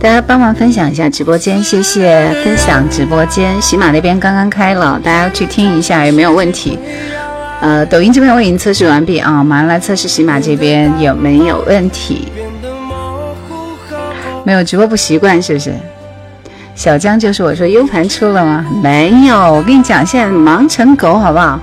[0.00, 3.60] 大家帮忙分享一下直播间，谢谢分享直播间。
[3.60, 6.78] 喜马那边刚刚开了，大家去听一下有没有问题？
[7.60, 12.32] 呃，抖音这边我已经测试完毕啊，马上来测试喜马这边有没有问题。
[14.42, 15.74] 没有直播不习惯是不是？
[16.74, 18.64] 小江就是我说 U 盘出了吗？
[18.82, 21.60] 没有，我跟你讲，现在忙成狗，好不好？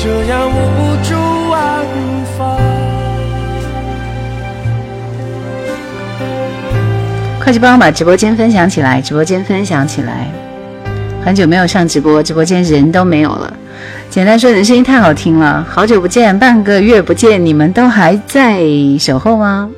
[0.00, 0.97] 这样无
[7.48, 10.30] 快去帮我把直播间分享起来，直播间分享起来。
[11.24, 13.50] 很久没有上直播，直播间人都没有了。
[14.10, 18.60] 简单说，你的声音太好听了，好久不见，半个月不见，你们都还在
[19.00, 19.70] 守候吗？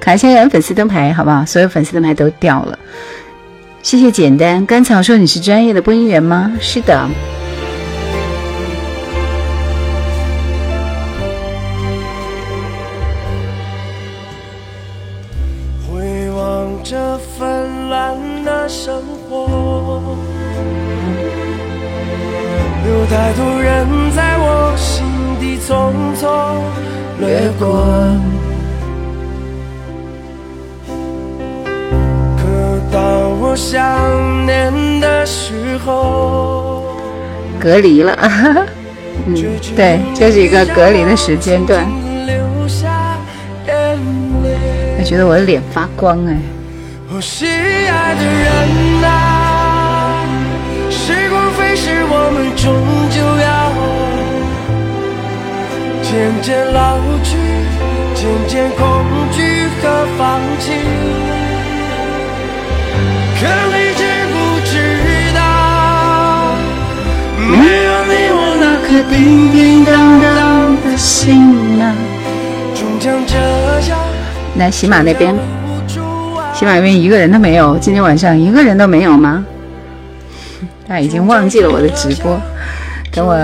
[0.00, 1.46] 卡一下人粉丝灯牌，好不好？
[1.46, 2.76] 所有粉丝灯牌都掉了。
[3.80, 6.50] 谢谢简单甘草说你是专业的播音员吗？
[6.60, 7.08] 是的。
[25.66, 26.28] 匆匆
[27.20, 27.66] 掠过，
[32.36, 32.42] 可
[32.92, 33.00] 当
[33.40, 36.82] 我想念的时候，
[37.58, 38.12] 隔离了，
[39.24, 39.34] 嗯，
[39.74, 41.86] 对，这是一个隔离的时间段。
[44.98, 46.36] 我觉得我的脸发光哎。
[47.10, 50.26] 我心爱的人啊，
[50.90, 52.74] 时光飞逝，我们终
[53.08, 54.23] 究要。
[56.14, 57.36] 渐渐老去，
[58.14, 60.70] 渐渐恐惧和放弃。
[63.34, 63.40] 可
[63.72, 64.00] 你知
[64.30, 64.34] 不
[64.64, 64.72] 知
[65.34, 66.54] 道，
[67.36, 71.92] 没有你，我那颗叮叮当当的心啊，
[72.76, 73.34] 终将这
[73.90, 73.98] 样。
[74.54, 75.34] 来喜马那边，
[76.54, 77.76] 喜马那边一个人都没有。
[77.78, 79.44] 今天晚上一个人都没有吗？
[80.86, 82.40] 他已经忘记了我的直播，
[83.10, 83.34] 等我。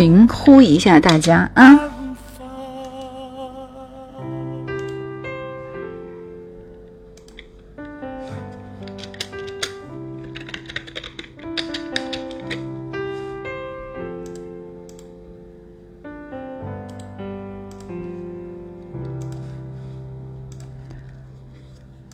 [0.00, 1.78] 群呼一下大家啊！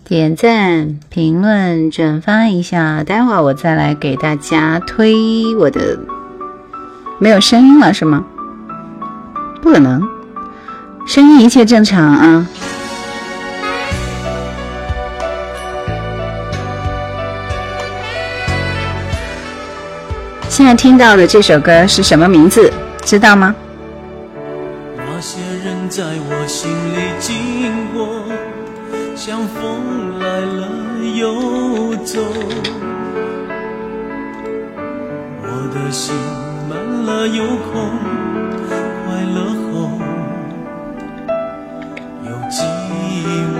[0.09, 6.16] 点赞、评论、转发一下，待会儿我再来给大家推我的。
[7.19, 8.25] 没有声音了是吗？
[9.63, 10.03] 不可能，
[11.07, 12.47] 声音一切正常啊。
[20.49, 22.73] 现在听到的这首歌是什么名字？
[23.03, 23.55] 知道吗？
[24.97, 28.25] 那些人在我心里经过，
[29.15, 30.69] 像风来了
[31.15, 32.21] 又走，
[35.43, 36.15] 我的心。
[37.07, 37.89] 了又空，
[39.05, 39.39] 快乐
[39.71, 39.73] 后
[42.25, 42.65] 又寂
[43.55, 43.57] 寞。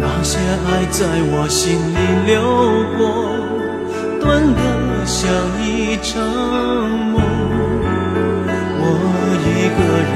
[0.00, 1.96] 那些爱在我心里
[2.26, 2.42] 流
[2.98, 3.00] 过，
[4.20, 4.60] 短得
[5.06, 5.30] 像
[5.62, 6.20] 一场
[7.12, 7.22] 梦。
[8.80, 8.84] 我
[9.46, 9.80] 一个
[10.10, 10.14] 人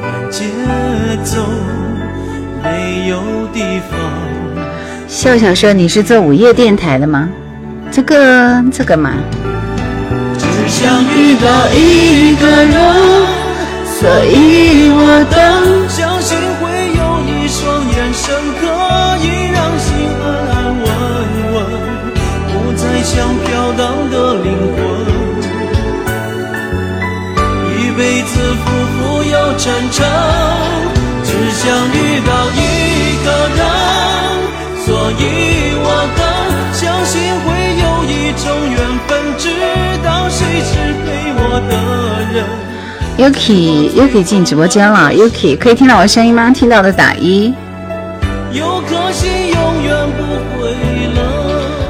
[0.00, 0.38] 沿街
[1.24, 1.42] 走，
[2.62, 3.12] 没有
[3.52, 3.58] 地
[3.90, 3.98] 方。
[5.08, 7.28] 笑笑说：“你是做午夜电台的吗？
[7.90, 9.14] 这个这个嘛。”
[10.74, 12.74] 想遇到一个人，
[13.86, 14.98] 所以我
[15.30, 15.38] 等。
[15.88, 16.62] 相信会
[16.98, 17.62] 有一双
[17.94, 18.62] 眼神可
[19.22, 19.24] 以
[19.54, 19.86] 让心
[20.18, 20.52] 安安
[20.82, 20.86] 稳
[21.54, 21.56] 稳，
[22.50, 23.46] 不再像飘
[23.78, 24.76] 荡的灵魂。
[27.78, 28.66] 一辈子浮
[28.98, 29.62] 浮又沉
[29.92, 30.02] 沉，
[31.22, 31.96] 只想遇
[32.26, 32.58] 到一
[33.24, 33.62] 个人，
[34.84, 34.86] 所
[35.20, 35.22] 以
[35.78, 35.86] 我
[36.18, 36.20] 等。
[36.74, 37.14] 相信
[37.46, 37.46] 会
[37.78, 38.12] 有一
[38.42, 38.76] 种缘，
[43.16, 46.50] Yuki Yuki 进直播间了，Yuki 可以听到我声音吗？
[46.50, 47.54] 听到的打一。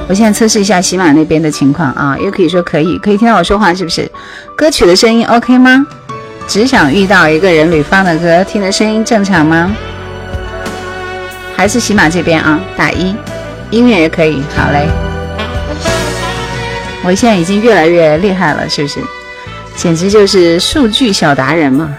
[0.06, 4.08] 我现在测试一下喜马那边的情况啊，Yuki 说可以，可以听到我说话是不是？
[4.54, 5.86] 歌曲的声音 OK 吗？
[6.46, 9.74] 只想遇到一个人，吕方的歌听的声音正常吗？
[11.56, 12.60] 还是喜马这边啊？
[12.76, 13.16] 打一，
[13.70, 14.86] 音乐也可以，好嘞。
[17.02, 19.00] 我现在已经越来越厉害了，是不是？
[19.76, 21.96] 简直就是数据小达人嘛！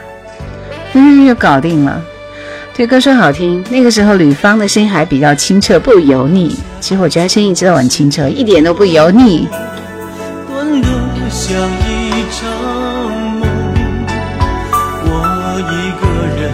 [0.94, 2.02] 嗯，又搞定了。
[2.74, 6.58] 这歌说好听，那个时候吕方的声音还比较清澈，不油腻。
[6.80, 9.48] 其实我觉得声音真的很清澈，一点都不油腻。
[11.32, 12.12] 像一
[16.00, 16.06] 个
[16.38, 16.54] 人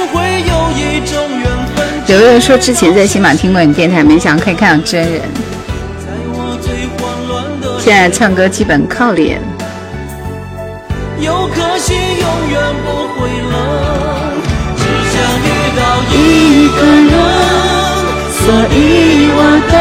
[2.07, 5.21] 有人说之前在喜马听过你电台，没想到可以看到真人。
[7.79, 9.41] 现在唱歌基本靠脸。
[11.19, 13.53] 有颗心永远不会冷，
[14.75, 15.81] 只想遇到
[16.11, 17.13] 一个人，
[18.33, 18.43] 所
[18.75, 19.39] 以我
[19.71, 19.79] 等。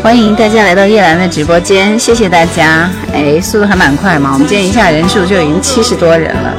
[0.00, 2.88] 欢迎大家来到叶兰的直播间，谢谢大家。
[3.12, 6.54] 哎，速度还蛮快嘛，我们今天一下人数就已经七十多人了。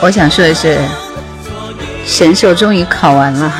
[0.00, 0.78] 我想说的是。
[2.04, 3.52] 神兽终于考完了，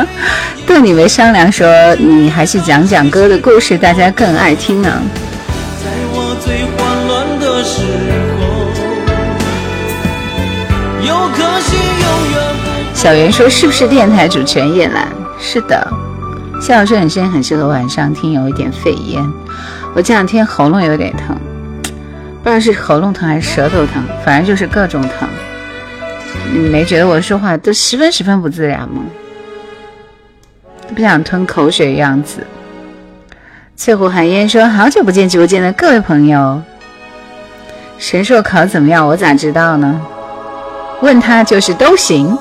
[0.68, 1.66] 逗你没商量说
[1.96, 4.92] 你还是讲讲歌的故事，大家更爱听呢。
[12.94, 15.08] 小袁说是不是电台主持人叶兰？
[15.40, 15.88] 是的。
[16.60, 19.26] 夏老师你声音很适合晚上听，有一点肺炎。
[19.94, 21.34] 我这两天喉咙有点疼，
[22.42, 25.28] 不知道是喉咙疼还是舌头疼，反正就是各种疼。
[26.52, 29.02] 你没觉得我说话都十分十分不自然吗？
[30.94, 32.46] 不想吞口水样子。
[33.76, 36.60] 翠湖寒烟说：“好久不见直播间的各位朋友，
[37.98, 39.06] 神兽考怎么样？
[39.06, 40.00] 我咋知道呢？
[41.02, 42.36] 问他就是都行。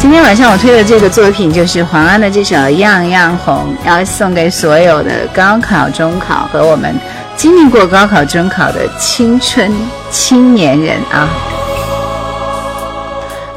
[0.00, 6.94] 今天晚上我推的这个作品就是黄安的这首《样样红》，要送给所有的高考、中考和我们。
[7.36, 9.70] 经历过高考、中考的青春
[10.10, 11.28] 青年人啊，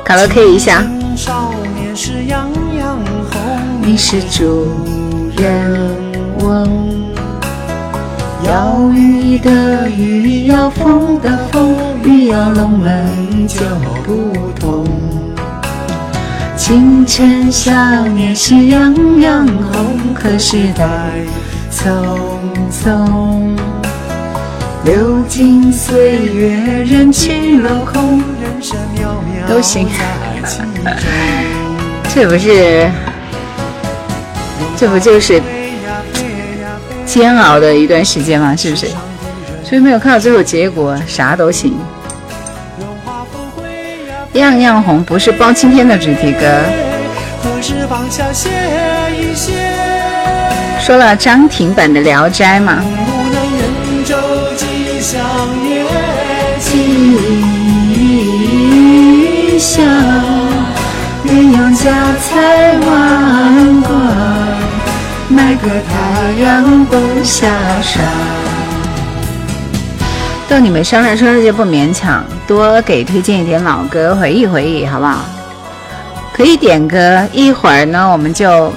[0.04, 0.86] 卡拉 K 一下。
[3.82, 4.70] 你是主
[5.38, 5.96] 人
[6.40, 7.06] 翁，
[8.46, 11.74] 要雨的雨，要风的风，
[12.04, 13.62] 雨要龙门就
[14.04, 15.23] 不同。
[16.66, 17.74] 清晨少
[18.08, 20.88] 年是样样红，可时代
[21.70, 21.92] 匆
[22.72, 23.54] 匆。
[24.86, 26.56] 流金岁月，
[26.86, 29.90] 人去楼空，人生渺渺都行。
[32.16, 32.90] 这不是，
[34.78, 35.44] 这不就是
[37.06, 38.56] 煎熬的一段时间吗？
[38.56, 38.88] 是不是？
[39.66, 41.76] 所以没有看到最后结果，啥都行。
[44.34, 46.48] 样样红不是包青天的主题歌。
[50.80, 52.84] 说了张庭版的《聊斋》嘛。
[55.00, 55.22] 相
[55.66, 55.84] 约
[56.58, 57.20] 今
[59.60, 59.84] 宵，
[61.26, 61.92] 鸳鸯家
[62.22, 63.92] 财万贯，
[65.28, 67.48] 买个太阳不下
[67.82, 68.02] 山。
[70.48, 75.20] 逗你们商量说那就不勉强，多给推荐一点老歌，回忆回忆，好不好？
[76.34, 78.74] 可以点歌，一会儿呢我们就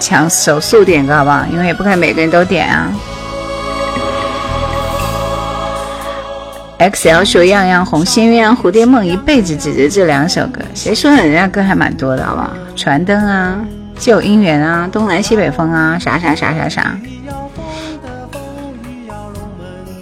[0.00, 1.44] 抢手速点歌，好不好？
[1.52, 2.90] 因为也不可能每个人都点啊。
[6.78, 10.60] X L 说样样红，心鸳鸯蝴蝶梦，一辈子只着这两首歌。
[10.74, 12.50] 谁说人家歌还蛮多的，好不好？
[12.76, 13.58] 传灯啊，
[13.98, 16.94] 旧姻缘啊，东南西北风啊，啥啥啥啥啥。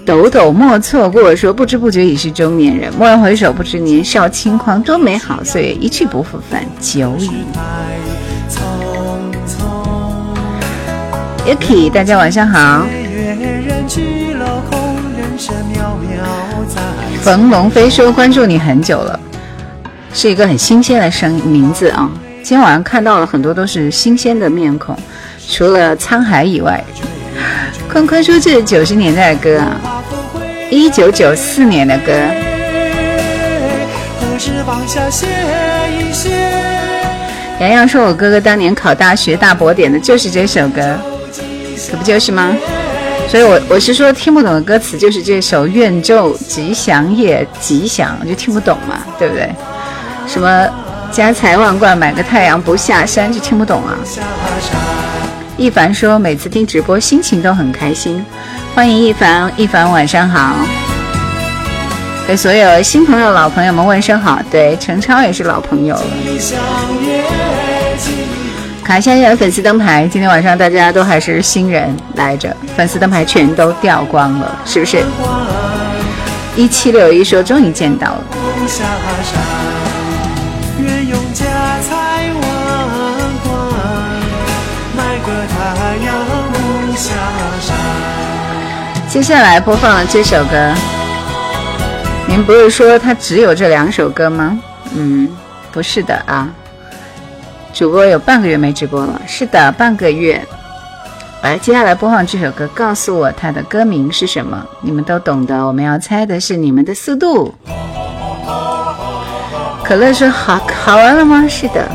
[0.05, 2.93] 抖抖莫错过，说不知不觉已是中年人。
[2.99, 7.31] 蓦然回首，不知年少轻狂，多美好岁月，一去不复返，久矣。
[11.47, 12.87] Yuki，大家晚上好。
[17.23, 19.19] 冯龙飞说：“关注你很久了，
[20.13, 22.11] 是一个很新鲜的声名字啊！
[22.43, 24.95] 今天晚上看到了很多都是新鲜的面孔，
[25.49, 26.85] 除了沧海以外。”
[27.91, 29.81] 坤坤说：“这是九十年代的歌啊，
[30.71, 32.13] 一九九四年的歌。”
[37.61, 40.99] 洋洋说：“我哥哥当年考大学大伯点的就是这首歌，
[41.91, 42.57] 可不就是吗？”
[43.29, 49.49] 所以，我我是说听不懂的歌词，就是这首“愿昼吉祥夜吉祥”，就听不懂嘛，对不对？
[50.27, 50.69] 什么
[51.11, 53.97] 家财万贯买个太阳不下山，就听不懂啊。
[55.57, 58.25] 一凡说每次听直播心情都很开心，
[58.75, 60.57] 欢迎一凡，一凡晚上好，
[62.27, 64.41] 给所有新朋友、老朋友们问声好。
[64.51, 66.03] 对，陈超也是老朋友了。
[68.83, 75.05] 卡一下的粉丝灯牌，今天晚上大家都还是新人来着，粉丝灯牌全都掉光了，是不是？
[76.57, 78.25] 一七六一说终于见到了。
[89.15, 90.75] 接下来播放这首歌，
[92.27, 94.59] 您不是说它只有这两首歌吗？
[94.93, 95.29] 嗯，
[95.71, 96.49] 不是的啊。
[97.73, 100.45] 主播有半个月没直播了，是的，半个月。
[101.43, 104.61] 来，接下来播放这首歌，告诉我它的歌名是什么？
[104.81, 107.55] 你们都懂的，我们要猜的是你们的速度。
[109.85, 111.47] 可乐说好好玩了吗？
[111.49, 111.89] 是的。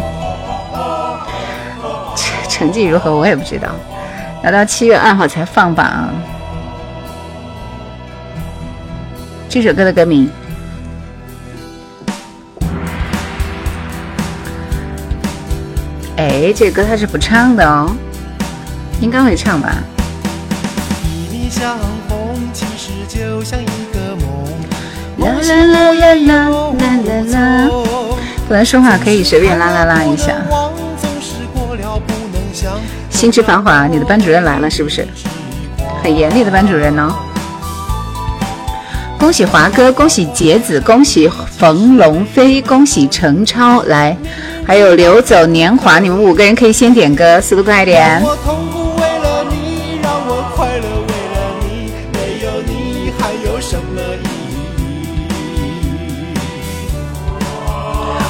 [2.47, 3.13] 成绩如何？
[3.13, 3.67] 我也不知道。
[4.41, 6.09] 要到七月二号才放榜。
[9.49, 10.29] 这首歌的歌名。
[16.17, 17.91] 哎，这歌他是不唱的哦，
[19.01, 19.75] 应该会唱吧。
[25.17, 27.69] 啦啦啦啦啦啦啦，
[28.47, 30.35] 不能说话可以随便啦啦啦一下。
[33.09, 35.07] 心之繁华，你的班主任来了是不是？
[36.03, 37.11] 很严厉的班主任呢。
[39.19, 44.15] 恭喜华哥，恭喜杰子，恭喜冯龙飞，恭喜陈超来。
[44.65, 48.23] 还有流走年华，你们五个人可以先点歌，速度快点。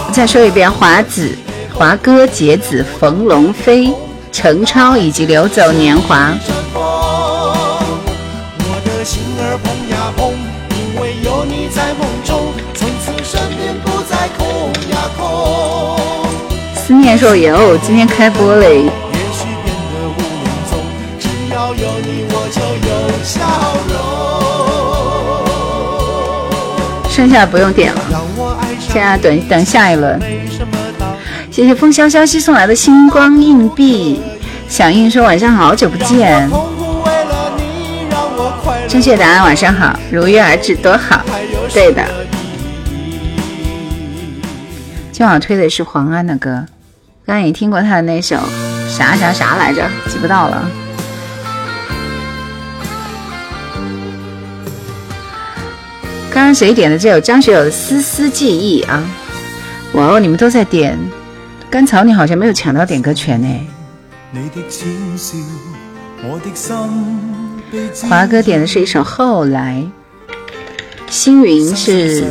[0.08, 1.30] 我再说一遍，华子、
[1.72, 3.94] 华哥、杰子、冯龙飞、
[4.32, 6.34] 陈超以及流走年华。
[16.90, 18.90] 思念说有，今天开播嘞。
[27.08, 28.02] 剩下不用点了，
[28.80, 30.20] 现在等等下一轮。
[31.52, 34.20] 谢谢风萧萧兮送来的星光硬币。
[34.68, 36.50] 响应说晚上好久不见。
[38.88, 41.22] 正确答案晚上好，如约而至多好。
[41.72, 42.04] 对的。
[45.12, 46.66] 今晚推的是黄安的歌。
[47.30, 48.36] 刚刚也听过他的那首
[48.90, 50.68] 啥啥啥来着，记不到了。
[56.32, 59.04] 刚刚谁点的这首张学友的《丝丝记忆》啊？
[59.94, 60.98] 哇哦，你们都在点，
[61.70, 63.48] 甘草你好像没有抢到点歌权呢。
[68.10, 69.88] 华哥点的是一首《后来》，
[71.12, 72.26] 星云是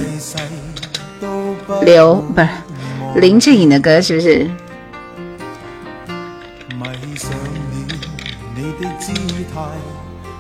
[1.85, 2.49] 刘不是
[3.21, 4.51] 林志颖的歌，是不是？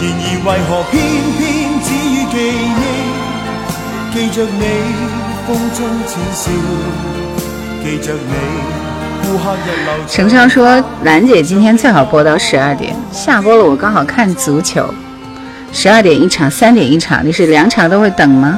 [0.00, 1.02] 然而为何偏
[1.38, 1.42] 偏
[1.82, 2.88] 只于记忆
[4.14, 4.62] 记着你
[5.44, 6.52] 风中浅笑
[7.82, 8.32] 记着你
[9.26, 14.88] 顾客日流陈超说兰姐今天最好播到十二点下播了我刚好看足球
[15.72, 18.56] 十二点一场三点一场你是两场都会等吗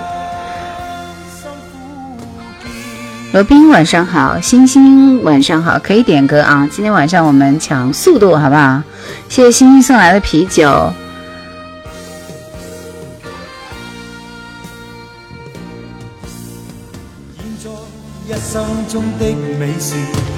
[3.33, 8.83] 罗宾晚上好星星晚上好可以点歌啊今天晚上我们抢速度好不好
[9.31, 10.93] 谢谢星星送来的啤酒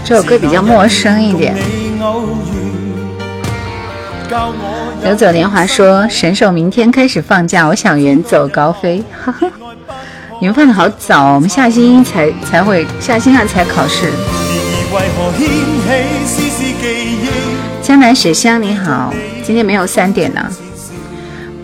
[0.05, 1.57] 这首歌比较陌生一点。
[5.03, 9.49] 流走年华说：“神兽明天开始放假，我想远走高飞。”哈哈，
[10.39, 14.13] 你们放的好早，我们下星期才才会，下星期二才考试。
[17.83, 20.47] 江南雪香你好，今天没有三点呢。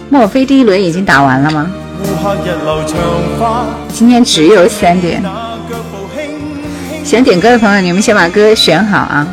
[0.09, 1.71] 莫非第一轮已经打完了吗？
[3.93, 5.23] 今天只有三点。
[7.09, 9.27] 想点歌的朋友，你们先把歌选好啊！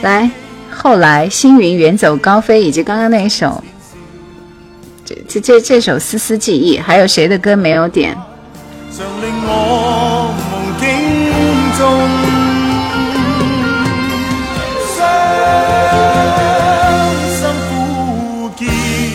[0.00, 0.30] 来，
[0.70, 3.62] 后来星云远走高飞，以及刚刚那一首，
[5.04, 8.16] 这这这这首丝丝记忆，还有谁的歌没有点？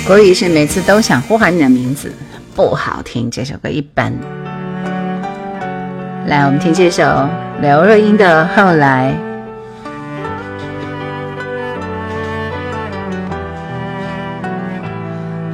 [0.06, 2.14] 国语是每次都想呼喊你的名字，
[2.56, 3.32] 不好听。
[3.32, 4.14] 这首歌一般。
[6.28, 7.04] 来，我们听这首
[7.62, 9.14] 刘若英的《后来》。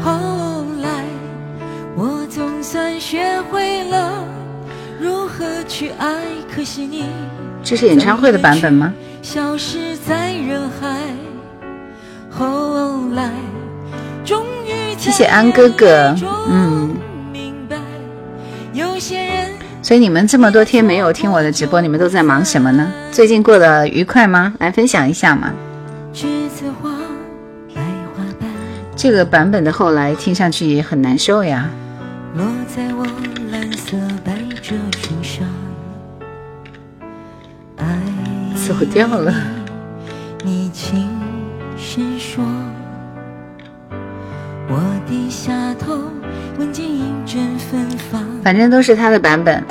[0.03, 0.89] 后来，
[1.95, 4.25] 我总算学会了
[4.99, 6.07] 如何去爱，
[6.53, 7.05] 可惜你
[7.63, 8.91] 这是演唱会的版本吗？
[9.21, 10.97] 消失在人海。
[12.31, 13.29] 后来。
[14.25, 16.15] 终于谢谢安哥哥，
[16.49, 16.95] 嗯。
[19.93, 22.91] 所以你们这么多天没有听我的直播，你们都在忙什么呢？
[23.11, 24.51] 最近过得愉快吗？
[24.57, 25.53] 来分享一下嘛。
[28.95, 31.69] 这个版本的后来听上去也很难受呀。
[38.67, 39.31] 走掉了。
[48.43, 49.63] 反正都是他的版本，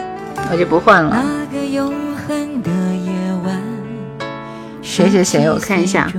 [0.52, 1.24] 我就不换了。
[4.82, 5.48] 谁谁谁？
[5.48, 6.12] 我看一下。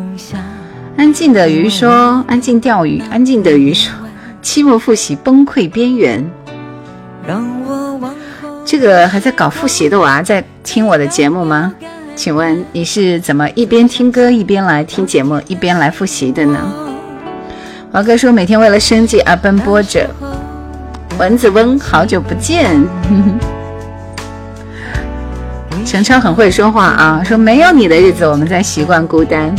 [0.97, 3.93] 安静的鱼说：“安静钓鱼。”安静的鱼说
[4.41, 6.27] ：“期末复习崩溃边缘。”
[8.65, 11.71] 这个还在搞复习的娃在听我的节目吗？
[12.15, 16.59] 请问你是怎么一边听歌一边来听节目一边来复习的呢？
[17.91, 20.09] 华哥说：“每天为了生计而奔波着。”
[21.19, 22.83] 蚊子温，好久不见。
[25.85, 29.53] 陈超很会说话啊，说没有你的日子，我们在习惯孤单。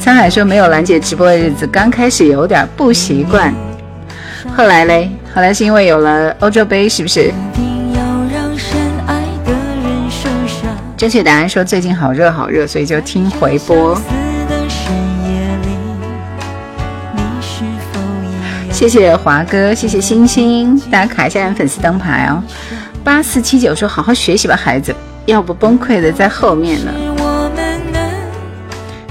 [0.00, 3.54] 沧海说没有兰姐直播的日子，刚开始有点不习惯，
[4.54, 7.32] 后来嘞，后来是因为有了欧洲杯，是不是？
[10.96, 13.98] 正确答案说最近好热好热，所以就听回播。
[18.70, 22.42] 谢谢华哥，谢谢星星，大家卡一下粉丝灯牌哦。
[23.04, 24.94] 八四七九说：“好好学习吧，孩子，
[25.26, 26.92] 要不崩溃的在后面呢。”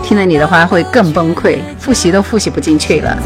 [0.04, 3.18] 听了你的话会更崩溃，复习都复习不进去了。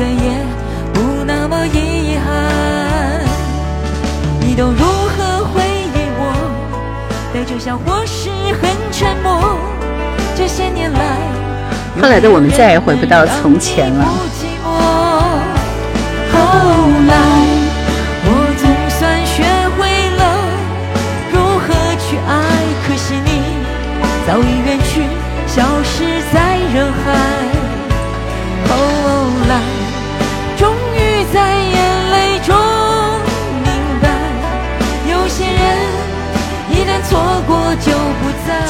[12.02, 14.06] 后来的我们再也回不到从前了。
[16.32, 16.40] 后
[17.08, 17.41] 来，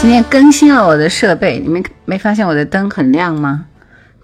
[0.02, 3.66] 今天更新了我的设备，你们没发现我的灯很亮吗？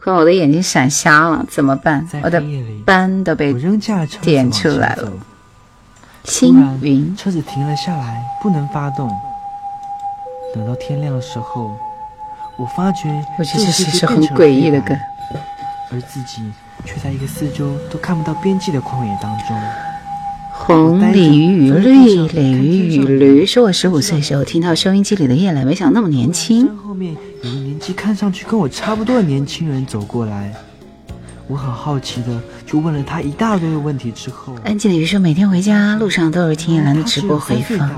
[0.06, 2.04] 我的眼睛闪瞎了，怎么办？
[2.24, 2.42] 我的
[2.84, 3.54] 斑都被
[4.22, 5.12] 点出来了。
[6.24, 9.08] 星云，车子停了下来，不能发动。
[10.56, 11.78] 等到天亮的时候，
[12.58, 14.96] 我发觉这是一首很诡异的歌，
[15.92, 16.52] 而自己
[16.86, 19.56] 却在一个四周都看不到边际的旷野当中。
[20.60, 26.68] 红鲤鱼与绿鲤鱼与驴，说我十五岁时候听到收音机里的夜来，没想到那么年轻。
[26.78, 30.54] 后面有个年纪看上去跟我差不多的年轻人走过来，
[31.48, 34.12] 我很好奇的就问了他一大堆的问题。
[34.12, 37.90] 之后，安静的鱼说每天回家路上都是听叶兰的直播回放，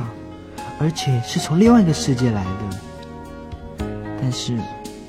[0.80, 3.88] 而且是从另外一个世界来的。
[4.22, 4.54] 但是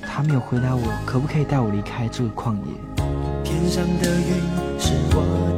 [0.00, 3.04] 他没有回答我可不可以带我离开这个旷野。
[3.44, 5.50] 天上的云是我。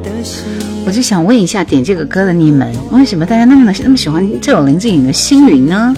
[0.85, 5.95] 我就想问一下，点这个歌的你们，为什么大家那么那么喜欢这首林志颖的《星云》呢？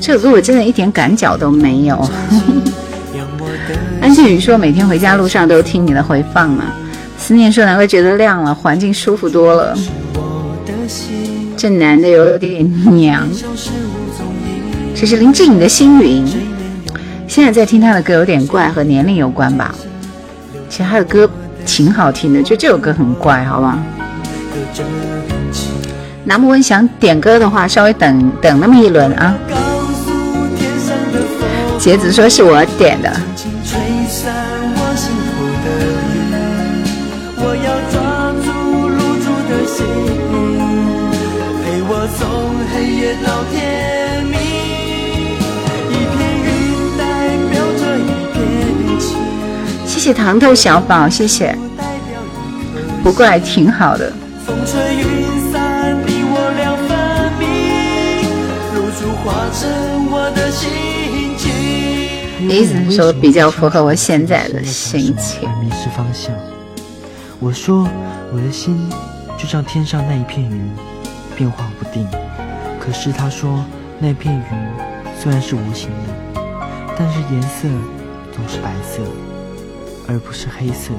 [0.00, 2.08] 这首歌我真的一点感脚都没有。
[4.02, 6.64] 安静宇说，每天回家路上都听你的回放呢。
[7.16, 9.76] 思念说，难怪觉得亮了，环境舒服多了。
[11.56, 13.26] 这男的有点娘。
[14.94, 16.26] 这是林志颖的《星云》，
[17.28, 19.74] 现在在听他的歌有点怪，和年龄有关吧。
[20.68, 21.30] 其实他的歌。
[21.66, 23.78] 挺好听的，就这首歌很怪，好吧？
[26.24, 29.34] 南木温想点歌的话，稍微等等那么一轮啊。
[31.78, 33.12] 杰子说是我点的。
[50.04, 51.56] 谢糖豆小宝，谢谢。
[53.02, 54.12] 不过还挺好的。
[62.50, 65.48] 意思说比较符合我现在的心情。
[65.58, 66.34] 迷失方向。
[67.40, 67.88] 我说
[68.30, 68.86] 我的心
[69.38, 70.70] 就像天上那一片云，
[71.34, 72.06] 变化不定。
[72.78, 73.64] 可是他说
[73.98, 74.44] 那片云
[75.18, 76.42] 虽然是无形的，
[76.94, 77.66] 但是颜色
[78.34, 79.00] 总是白色，
[80.08, 80.90] 而不是黑色。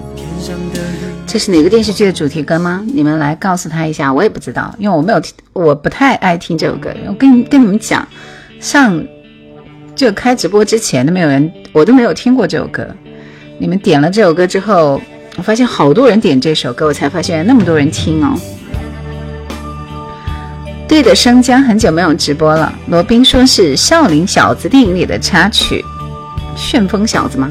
[1.25, 2.83] 这是哪个电视剧的主题歌吗？
[2.93, 6.89] 你们来告诉他一下，我也不知道，因为我没有听，我不太爱听这首歌。
[7.07, 8.07] 我跟跟你们讲，
[8.59, 9.03] 上。
[9.95, 12.85] 就开直播之前都没有人，我都没有听过这首歌。
[13.57, 15.01] 你们点了这首歌之后，
[15.37, 18.37] 我发现好多人点这首歌，我才发现那么多人听哦。
[20.85, 22.77] 对的，生姜很久没有直播了。
[22.87, 25.81] 罗宾说是《少林小子》电影里的插曲，
[26.59, 27.49] 《旋风小子》吗？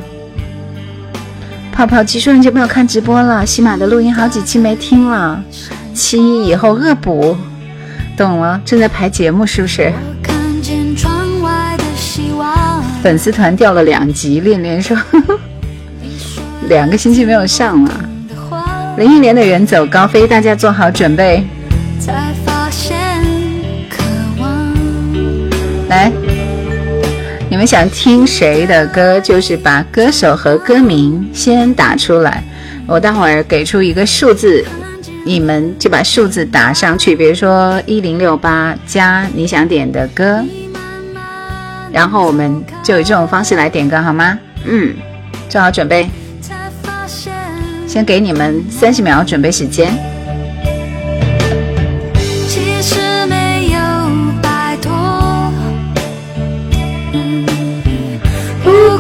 [1.75, 5.43] 泡泡机说很久没有看直播了，喜马的录音好几期没听了，
[5.93, 7.37] 七一以后恶补。
[8.17, 9.93] 懂了，正在排节目是不是？
[13.03, 15.37] 粉丝团掉了两级，恋恋说呵呵
[16.71, 18.05] 两个星期没有上了。
[18.97, 21.45] 林忆莲的《远走高飞》，大家做好准备。
[25.89, 26.13] 来，
[27.55, 32.43] 你们想听谁的歌，就是把歌手和歌名先打出来，
[32.85, 34.65] 我待会儿给出一个数字，
[35.25, 40.45] 你们就把数字打上去，比如说一零六八加你想点的歌。
[41.93, 44.37] 然后我们就以这种方式来点歌好吗？
[44.65, 44.93] 嗯，
[45.49, 46.11] 做好准备，
[47.87, 49.97] 先给你们三十秒准备时间。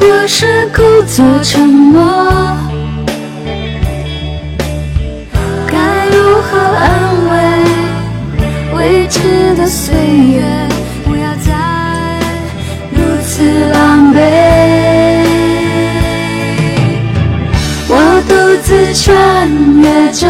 [0.04, 2.04] 不过是故作沉默。
[5.66, 6.90] 该如何安
[7.30, 7.32] 慰
[8.76, 10.42] 未知的岁月？
[11.06, 11.54] 不要再
[12.90, 14.20] 如此狼狈，
[17.88, 19.48] 我独自穿
[19.80, 20.26] 越这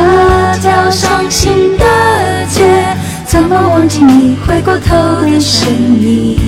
[0.61, 1.85] 条伤心的
[2.49, 2.63] 街，
[3.27, 5.69] 怎么忘记你回过头的身
[6.01, 6.39] 影？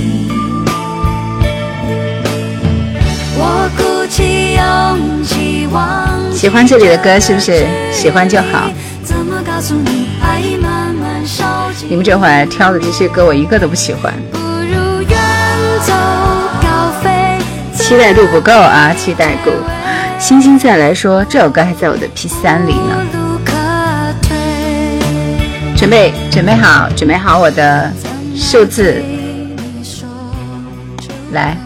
[6.32, 7.66] 喜欢这里的歌是不是？
[7.90, 8.70] 喜欢就好。
[11.88, 14.12] 你们这会儿挑的这些歌，我一个都不喜欢。
[17.74, 18.92] 期待度不够啊！
[18.94, 19.52] 期待度。
[20.18, 22.96] 星星再来说，这首歌还在我的 P 三里呢。
[25.76, 27.92] 准备，准备好，准备好我的
[28.34, 29.02] 数字。
[31.32, 31.56] 来，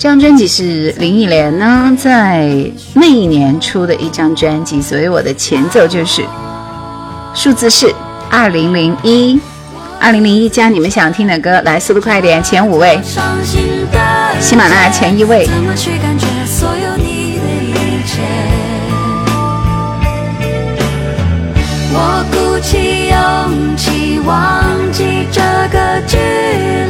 [0.00, 2.48] 这张专辑是林忆莲呢在
[2.94, 6.24] 那一年出的一张专辑，所以我的前奏就是
[7.34, 7.94] 数字是
[8.30, 9.38] 二零零一，
[10.00, 12.98] 二零零一加你们想听的歌，来，速度快点，前五位。
[14.40, 15.46] 喜马拉雅前一位。
[21.92, 26.16] 我鼓起勇气忘记这个距
[26.88, 26.89] 离，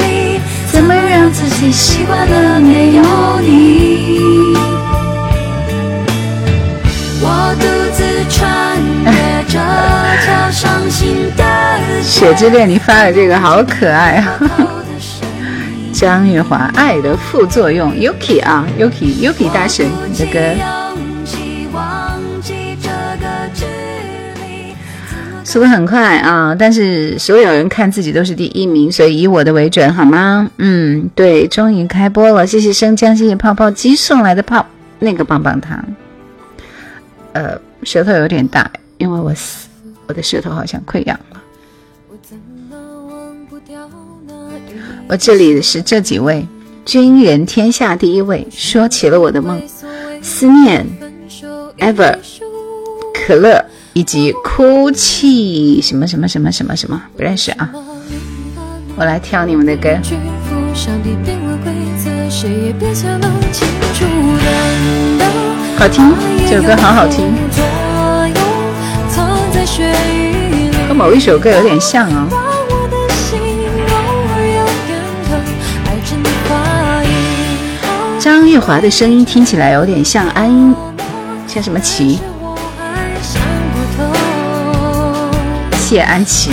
[1.20, 3.02] 让自己习惯了没有
[3.42, 4.54] 你？
[7.20, 9.58] 我独自穿越这
[10.24, 11.44] 条伤心的
[12.02, 14.38] 雪之恋，你发的这个好可爱啊！
[15.92, 20.40] 张玉华《爱的副作用》Yuki 啊，Yuki Yuki 大神的歌，
[25.50, 26.54] 速度很快啊！
[26.56, 30.48] 但是所有人看自己都是第一名，所以以我的为准，好吗？
[30.58, 34.64] 嗯，对，终于开播了，谢谢生姜，谢谢泡泡机送来的泡
[35.00, 35.84] 那个棒棒糖。
[37.32, 39.34] 呃，舌头有点大，因为我
[40.06, 41.42] 我的舌头好像溃疡了。
[45.08, 46.46] 我这里是这几位
[46.84, 49.60] 军人天下第一位，说起了我的梦，
[50.22, 50.86] 思念
[51.80, 52.16] ，ever，
[53.26, 53.64] 可乐
[54.00, 57.68] 以及哭泣什么什么什么什么什么不认识啊！
[58.96, 59.90] 我来挑你们的歌，
[65.76, 66.14] 好听，
[66.48, 67.26] 这首歌好好听，
[70.88, 72.26] 和某一首歌有点像哦。
[78.18, 80.74] 张玉华的声音听起来有点像安，
[81.46, 82.18] 像什么琪？
[85.90, 86.52] 谢安琪。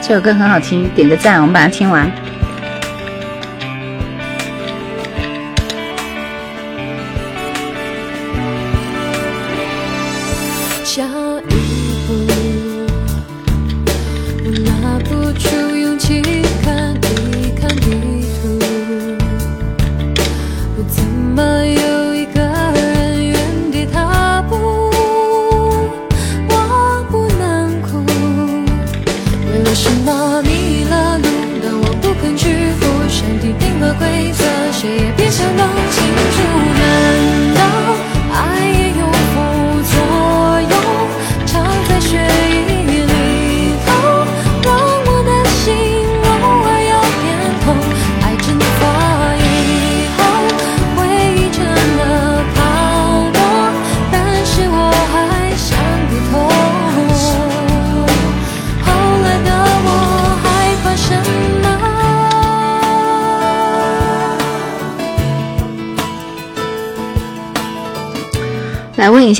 [0.00, 2.08] 这首歌很好听，点个赞，我们把它听完。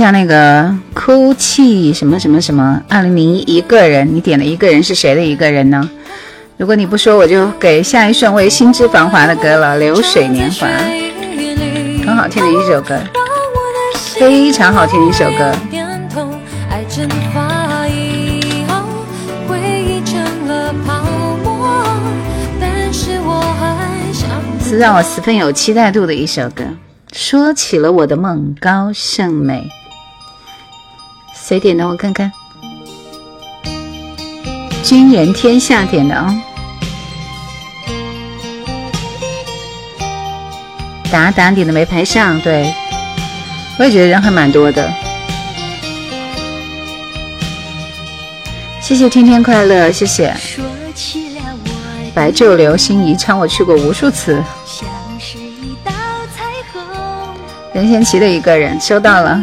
[0.01, 5.87] 下那个哭泣什么什么什么二零零一一个人，你点的一个人是谁的一个人呢？
[6.57, 10.67] 如果你不说，我就给下一顺位心之繁华的歌了，《流水年华》，
[12.07, 12.99] 很好听的一首歌，
[14.19, 15.53] 非常好听的一首歌。
[24.65, 26.65] 是让我十分有期待度的一首歌。
[27.13, 29.69] 说起了我的梦，高胜美，
[31.51, 31.85] 谁点的？
[31.85, 32.31] 我看看，
[34.85, 36.33] 军人天下点的哦。
[41.11, 42.73] 达达点的没排上，对，
[43.81, 44.89] 我也觉得人还蛮多的。
[48.81, 50.33] 谢谢天天快乐，谢谢。
[52.15, 54.41] 白昼流星宜昌，我去过无数次。
[57.75, 59.43] 任贤齐的一个人收到了。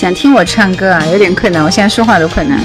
[0.00, 2.58] 想听我唱歌啊，有点困难，我现在说话都困难。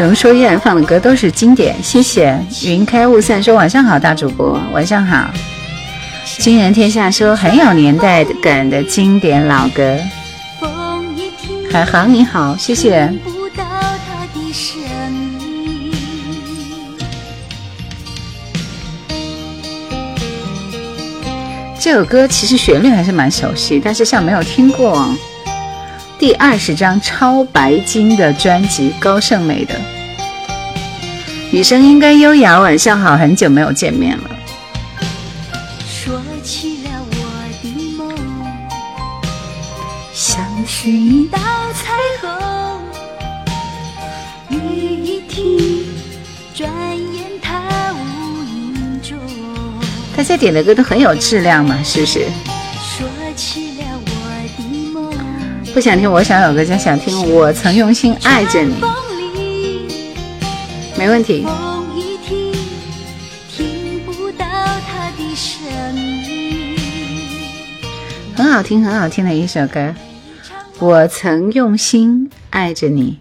[0.00, 5.28] 有人说依然放的歌都是经典，谢谢云开雾散说晚上好，大主播晚上好。
[6.38, 9.98] 惊人天下说很有年代感的经典老歌。
[11.74, 13.12] 海航你好，谢谢。
[21.76, 25.12] 这首歌其实旋律还是蛮熟悉，但是像没有听过。
[26.16, 29.74] 第二十张超白金的专辑，高胜美的
[31.50, 32.60] 女生应该优雅。
[32.60, 34.33] 晚上好，很久没有见面了。
[40.84, 41.38] 是一道
[41.72, 42.28] 彩虹，
[44.50, 44.58] 雨
[45.02, 45.82] 一停，
[46.54, 46.68] 转
[47.14, 49.16] 眼它无影踪。
[50.14, 52.26] 大家点的歌都很有质量嘛，是不是？
[55.72, 58.74] 不想听，我想有个家，想听我曾用心爱着你，
[60.98, 61.46] 没问题。
[68.36, 69.94] 很好听，很好听的一首歌，
[70.80, 73.20] 我曾用心爱着你。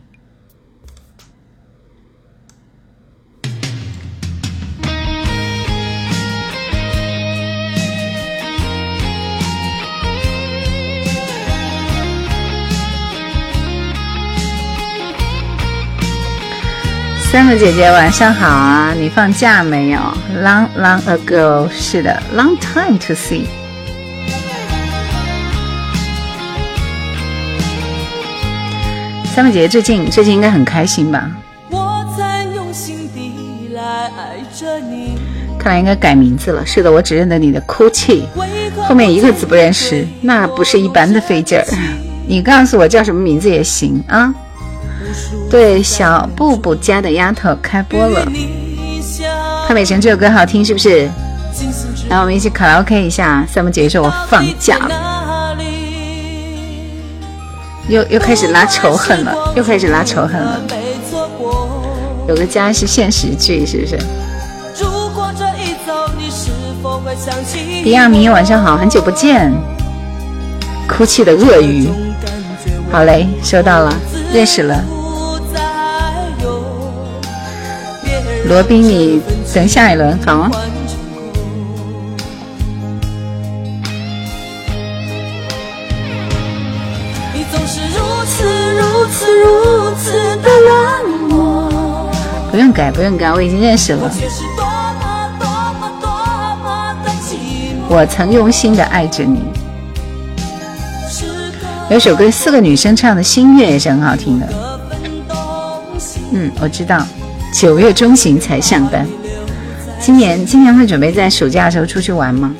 [17.31, 18.93] 三个姐姐晚上好啊！
[18.93, 19.99] 你放假没有
[20.43, 23.62] ？Long long ago，是的，Long time to see。
[29.33, 31.27] 三妹姐姐最近最近应该很开心吧？
[35.57, 36.63] 看来应该改名字了。
[36.63, 38.27] 是的，我只认得你的哭泣，
[38.83, 41.65] 后面一个字不认识，那不是一般的费劲儿。
[42.27, 44.31] 你告诉我叫什么名字也行啊。
[45.49, 48.31] 对，小布布家的丫头开播了。
[49.65, 51.09] 潘美辰这首歌好听是不是？
[52.07, 53.43] 来，我们一起卡拉 OK 一下。
[53.51, 55.09] 三木姐姐说：“我放假了。”
[57.87, 60.59] 又又开始拉仇恨了，又开始拉仇恨了。
[62.27, 63.99] 有个家是现实剧，是不是？
[67.83, 69.51] 比亚米，晚上好，很久不见。
[70.87, 71.89] 哭泣的鳄鱼，
[72.91, 73.93] 好嘞，收到了，
[74.33, 74.83] 认识了。
[78.45, 79.21] 罗宾，你
[79.53, 80.49] 等下一轮好。
[80.49, 80.55] 不
[92.63, 94.09] 不用改，不用改，我已经认识了。
[97.89, 99.43] 我曾用心的爱着你。
[101.89, 104.47] 有首歌，四个女生唱的《心月》也是很好听的。
[106.31, 107.05] 嗯，我知道。
[107.51, 109.05] 九月中旬才上班，
[109.99, 112.55] 今年今年会准备在暑假的时候出去玩吗？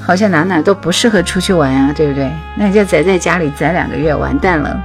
[0.00, 2.30] 好像哪哪都不适合出去玩啊，对不对？
[2.56, 4.80] 那你就宅在家里宅两个月，完蛋了，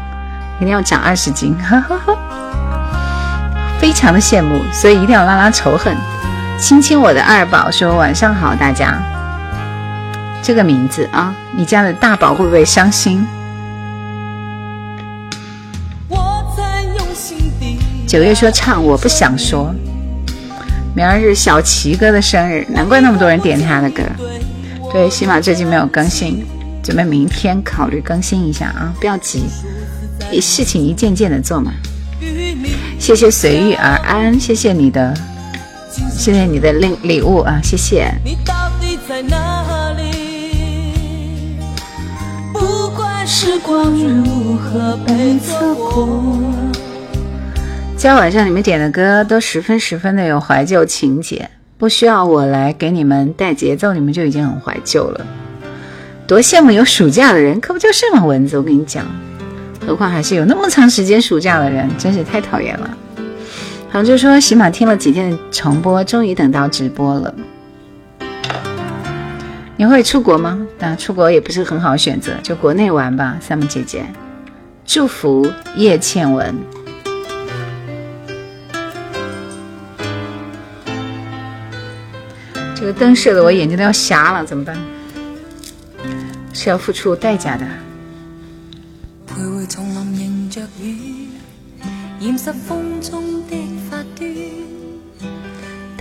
[0.60, 2.18] 一定要长二十斤，哈哈哈
[3.80, 5.96] 非常的羡慕，所以一定要拉拉仇恨，
[6.60, 9.02] 亲亲我的二宝说晚上好，大家。
[10.44, 13.26] 这个名字啊，你家的大宝会不会伤心？
[18.08, 19.74] 九月说唱，我不想说。
[20.96, 24.02] 明儿是小齐哥的生日，难怪那么多人点他的歌。
[24.92, 26.44] 对，起码最近没有更新，
[26.84, 29.44] 准备明天考虑更新一下啊，不要急，
[30.42, 31.72] 事情一件件的做嘛。
[33.00, 35.14] 谢谢随遇而安，谢谢你的。
[36.12, 38.14] 谢谢你的礼礼物啊，谢谢。
[47.96, 55.26] 今天晚上你们点的歌都十分十分的有怀旧情节，不需要我来给你们带节奏，你们就已经很怀旧了。
[56.28, 58.24] 多羡慕有暑假的人，可不就是吗？
[58.24, 59.04] 蚊子，我跟你讲，
[59.90, 62.96] 何况还是有那么长时间暑假的人，真是太讨厌了。
[63.90, 67.34] 好，就说喜马听了几天的重播，终于等到直播了。
[69.76, 70.64] 你会出国吗？
[70.78, 73.36] 那出国也不是很好选择，就国内玩吧。
[73.42, 74.06] 三木姐姐，
[74.86, 76.56] 祝福叶倩文。
[82.76, 84.78] 这个灯射的我眼睛都要瞎了，怎么办？
[86.54, 87.66] 是要付出代价的。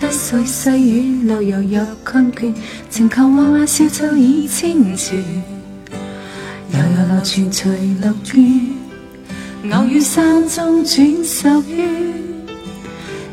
[0.01, 2.55] 得碎细雨，流柔若困倦，
[2.88, 5.18] 情求画画笑奏已清泉，
[6.72, 8.40] 悠悠流泉随流转，
[9.72, 12.12] 偶于山中转手于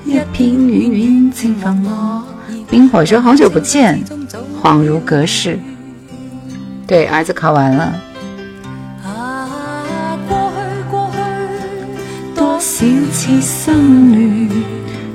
[0.05, 2.23] 一片远远正放我。
[2.67, 4.03] 冰火说好久不见，
[4.61, 5.59] 恍如隔世。
[6.87, 7.95] 对，儿子考完了。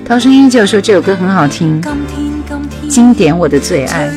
[0.04, 1.80] 涛声依旧说这首歌很好听，
[2.88, 4.10] 经典我的最爱。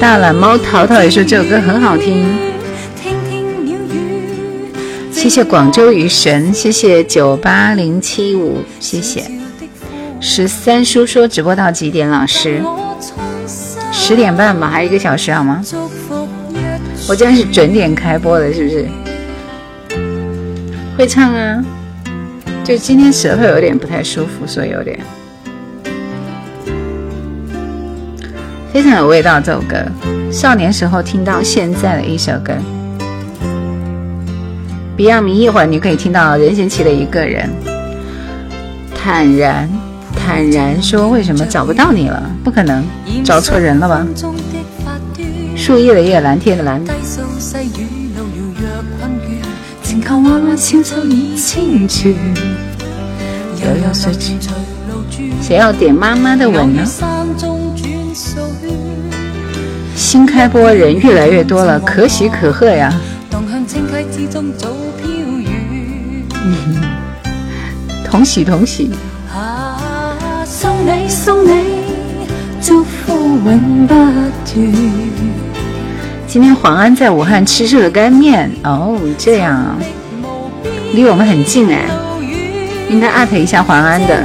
[0.00, 2.26] 大懒猫淘淘也说这首歌很好听。
[5.12, 9.30] 谢谢广州雨神，谢谢九八零七五，谢谢
[10.18, 12.08] 十三叔说直播到几点？
[12.08, 12.62] 老师
[13.92, 15.62] 十点半吧，还有一个小时好吗？
[17.06, 18.88] 我今天是准点开播的，是不是？
[20.96, 21.62] 会唱啊。
[22.66, 24.98] 就今天舌头有点不太舒服，所以有点
[28.72, 29.38] 非常有味道。
[29.38, 29.76] 这首歌，
[30.32, 32.52] 少年时候听到现在的一首歌。
[34.96, 37.48] Beyond 迷一会儿，你可以听到任贤齐的一个人，
[38.96, 39.70] 坦然
[40.16, 42.20] 坦然说：“为什么找不到你了？
[42.42, 42.84] 不可能，
[43.24, 44.04] 找错人了吧？”
[45.54, 46.82] 树叶的叶，蓝天的蓝。
[55.42, 56.84] 谁要点妈妈的吻呢？
[59.96, 62.94] 新开播人越来越多了，可喜可贺呀！
[68.08, 68.92] 同喜同喜！
[70.44, 71.50] 送你送你，
[72.62, 74.12] 祝福永不断。
[76.28, 79.76] 今天黄安在武汉吃热干面哦，这样，
[80.96, 81.84] 离我们很近哎，
[82.88, 84.24] 应该艾特一下黄安的。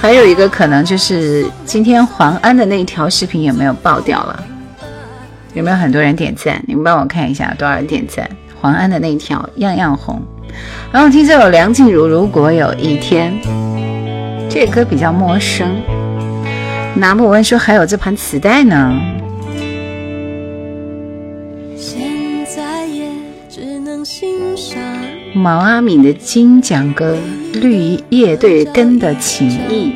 [0.00, 4.44] 还有一个可能就是今天黄安的那条视频有没有爆掉了？
[5.54, 6.60] 有没有很多人点赞？
[6.66, 8.28] 你们帮我看一下多少人点赞。
[8.60, 10.20] 黄安的那条样样红，
[10.92, 13.32] 然后听这首梁静茹《如果有一天》，
[14.48, 15.68] 这歌比较陌生。
[16.94, 18.94] 拿木问说还有这盘磁带呢。
[25.34, 27.16] 毛阿敏的金奖歌
[27.60, 29.92] 《绿叶对根的情谊》，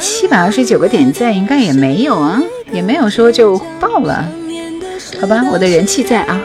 [0.00, 2.40] 七百二十九个点赞应该也没有啊。
[2.72, 4.24] 也没有说就爆了，
[5.20, 6.40] 好吧，我的人气在啊。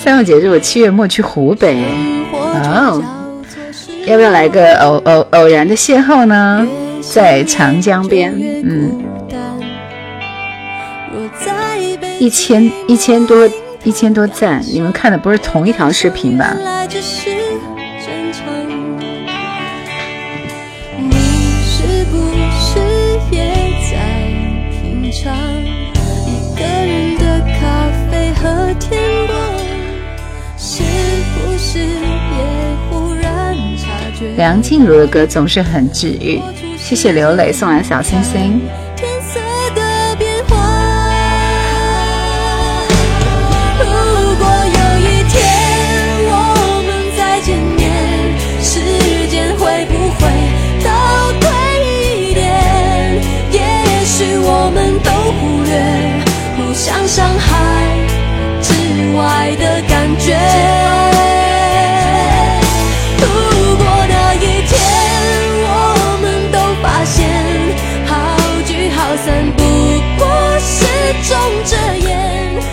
[0.00, 1.82] 三六姐，我七月末去湖北，
[2.32, 3.02] 哦，
[4.06, 6.66] 要不要来个偶偶偶然的邂逅呢？
[7.02, 8.32] 在长江边，
[8.64, 9.04] 嗯，
[12.18, 13.48] 一千一千多
[13.82, 16.56] 一千多赞，你们看的不是同一条视频吧？
[34.36, 36.40] 梁静茹的歌总是很治愈，
[36.76, 38.60] 谢谢刘磊送来小心心。
[43.78, 43.84] 如
[44.36, 45.36] 果有一天
[46.26, 46.32] 我
[46.86, 47.92] 们再见面，
[48.62, 48.80] 时
[49.28, 50.20] 间会不会
[50.84, 50.90] 倒
[51.40, 51.50] 退
[52.30, 52.46] 一点？
[53.52, 53.58] 也
[54.04, 55.70] 许我们都忽略，
[56.56, 57.48] 互相伤害
[58.62, 58.72] 之
[59.16, 60.77] 外的感觉。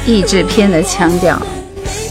[0.06, 1.42] 译制片的腔调，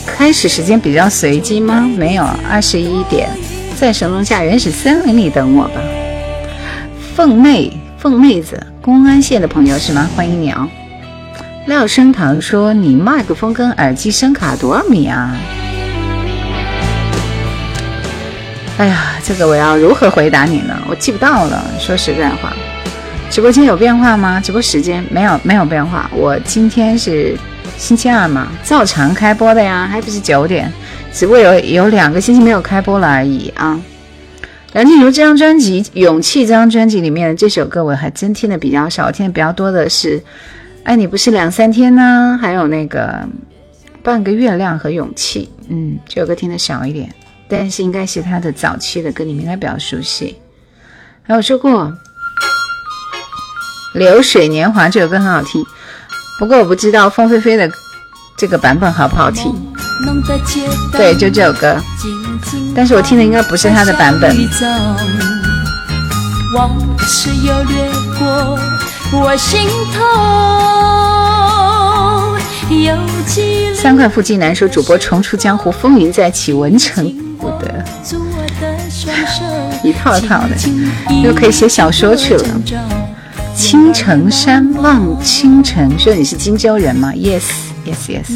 [0.04, 1.88] 开始时间比较随机吗？
[1.96, 3.28] 没有，二十一点，
[3.76, 5.80] 在神农架原始森林里等我吧。
[7.14, 10.10] 凤妹，凤妹子，公安县的朋友是吗？
[10.16, 10.68] 欢迎你哦。
[11.66, 15.36] 廖生堂说：“你麦克风跟耳机声卡多少米啊？”
[18.76, 20.76] 哎呀，这个我要如何回答你呢？
[20.88, 21.64] 我记不到了。
[21.78, 22.52] 说实在话，
[23.30, 24.40] 直播间有变化吗？
[24.40, 26.10] 直播时间没有，没有变化。
[26.12, 27.38] 我今天是。
[27.76, 30.72] 星期二嘛，照常开播的呀，还不是九点，
[31.12, 33.78] 只不过有有两个星期没有开播了而已啊。
[34.72, 40.18] 梁静茹这张专辑《勇气》这张专辑里面的这首歌，我还真听的比较少，听的比较多的是
[40.82, 43.08] 《爱你不是两三天》呢，还有那个
[44.02, 45.48] 《半个月亮》和《勇气》。
[45.68, 47.14] 嗯，这首歌听的少一点，
[47.46, 50.36] 但是应该是他的早期的歌，你们应该比较熟悉。
[51.22, 51.92] 还有说过
[53.98, 55.64] 《流水年华》这首歌很好听。
[56.38, 57.70] 不过我不知道凤飞飞的
[58.36, 59.54] 这个版本好不好听。
[60.92, 61.76] 对，就这首歌，
[62.74, 64.36] 但是我听的应该不是他的版本。
[73.74, 77.04] 三块腹肌男说，主播重出江湖，风云再起，文成
[77.38, 77.84] 不得，
[79.84, 80.56] 一套套的，
[81.22, 82.44] 又可以写小说去了。
[83.54, 87.42] 青城山望青城，说你是荆州人吗？Yes,
[87.86, 88.26] yes, yes。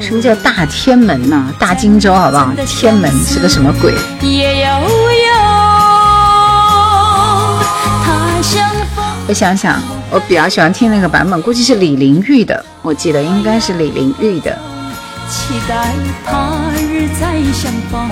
[0.00, 1.54] 什么叫大天门呢？
[1.58, 2.52] 大荆州，好不好？
[2.66, 3.94] 天门是个什么鬼？
[9.28, 9.80] 我想想，
[10.10, 14.56] 我比较喜欢听那个版本，估计是李玲玉的，我记得应该是李玲玉的。
[15.30, 15.92] 期待
[16.24, 18.08] 他日再相逢。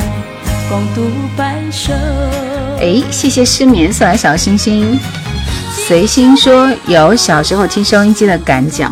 [2.80, 4.98] 哎，谢谢失眠送来小星星。
[5.86, 8.90] 随心说有小时候听收音机的感觉。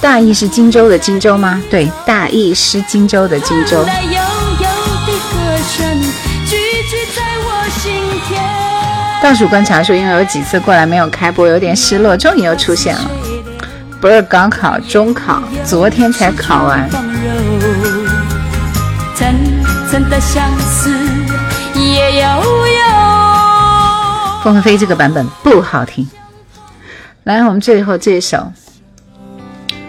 [0.00, 1.60] 大意是荆州的荆州吗？
[1.70, 3.84] 对，大意是荆州的荆州。
[9.22, 13.10] 倒数观察说，因为有几次过来没有开播，有点失落，终于又出现了。
[14.00, 16.88] 不是高考，中考，昨天才考完。
[19.92, 20.88] 真的相似
[21.78, 22.82] 也有有。
[24.42, 26.08] 凤飞飞这个版本不好听。
[27.24, 28.50] 来，我们最后这首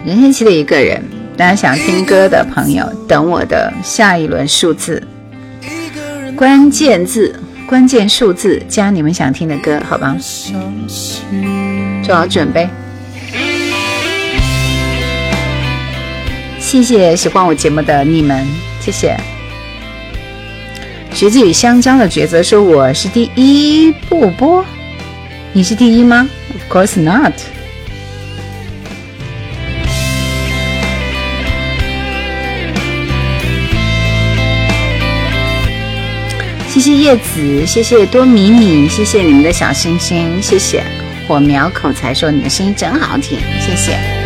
[0.04, 1.02] 任贤齐的一个人，
[1.38, 5.02] 大家想听歌的朋友，等我的下一轮数字，
[6.36, 7.34] 关键字、
[7.66, 10.14] 关键数字加你们想听的歌，好吧？
[12.02, 12.68] 做好准备。
[16.60, 18.46] 谢谢喜欢我节目的你们，
[18.82, 19.18] 谢谢。
[21.14, 24.64] 橘子与香蕉的抉择说：“我是第一不播，
[25.52, 27.32] 你是第一吗？Of course not。”
[36.68, 40.82] 谢谢叶子，谢谢多米米，谢谢你们的小星星，谢谢
[41.28, 44.23] 火苗口才说你的声音真好听，谢谢。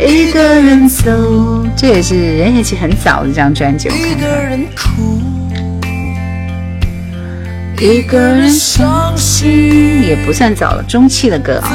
[0.00, 4.98] 一个人走，这也是任贤齐很早的这张专辑，我看看。
[7.80, 11.72] 一个人伤心也不算早了，中期的歌啊。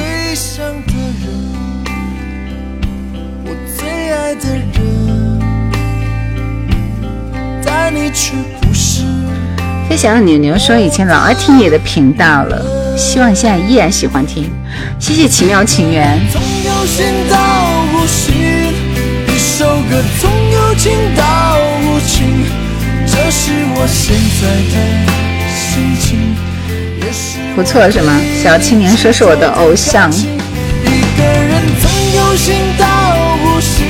[9.89, 14.49] 飞翔的牛牛说以前老爱听你的频道了，希望你现在依然喜欢听。
[14.97, 16.19] 谢谢奇妙情缘。
[18.04, 18.06] 一
[19.38, 22.43] 首歌从有情到无情，
[23.08, 24.41] 这是我现在
[24.74, 24.76] 的
[25.56, 26.36] 心情。
[27.56, 28.20] 不错是吗？
[28.43, 30.12] 小青年说是我的偶像。
[30.12, 30.26] 一
[31.18, 32.86] 个人从有情到
[33.41, 33.86] 无情，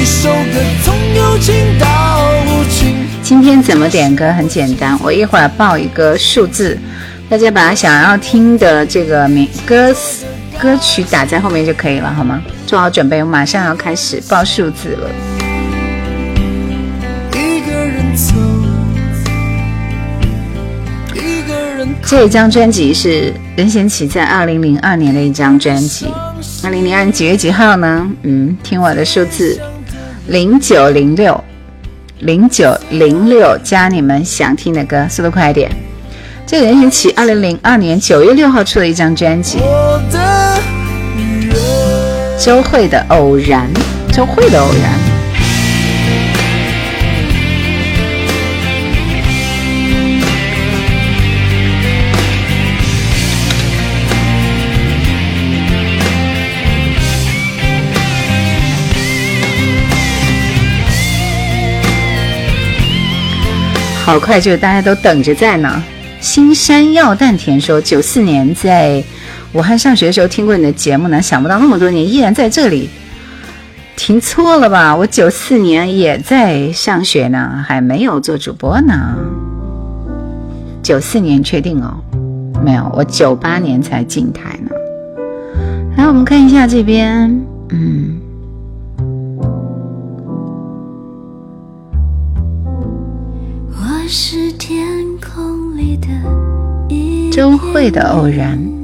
[0.00, 1.86] 一首歌从有情到
[2.46, 2.94] 无情。
[3.20, 4.32] 今天怎么点歌？
[4.32, 6.78] 很简单，我一会儿报一个数字，
[7.28, 10.24] 大家把想要听的这个名歌词。
[10.60, 12.42] 歌曲打在后面就可以了，好吗？
[12.66, 15.08] 做好准备，我马上要开始报数字了。
[22.02, 26.06] 这一张专辑是任贤齐在二零零二年的一张专辑。
[26.64, 28.10] 二零零二年几月几号呢？
[28.22, 29.60] 嗯，听我的数字，
[30.26, 31.44] 零九零六，
[32.20, 35.70] 零九零六加你们想听的歌，速度快一点。
[36.46, 39.58] 这个任贤齐二零零二年九月六号出的一张专辑。
[42.38, 43.68] 周慧的偶然，
[44.12, 44.92] 周慧的偶然。
[64.04, 65.84] 好快就大家都等着在呢。
[66.20, 69.02] 新山药蛋甜说，九四年在
[69.54, 72.88] 武汉上学的时候听过你的节目呢，想不到那么多年依然在这里。
[73.96, 74.94] 听错了吧？
[74.94, 79.16] 我九四年也在上学呢，还没有做主播呢。
[80.82, 81.96] 九四年确定哦？
[82.64, 84.70] 没有，我九八年才进台呢。
[85.96, 87.28] 来，我们看一下这边，
[87.70, 88.20] 嗯。
[94.10, 96.08] 是天空里的
[97.30, 98.77] 周慧的偶然。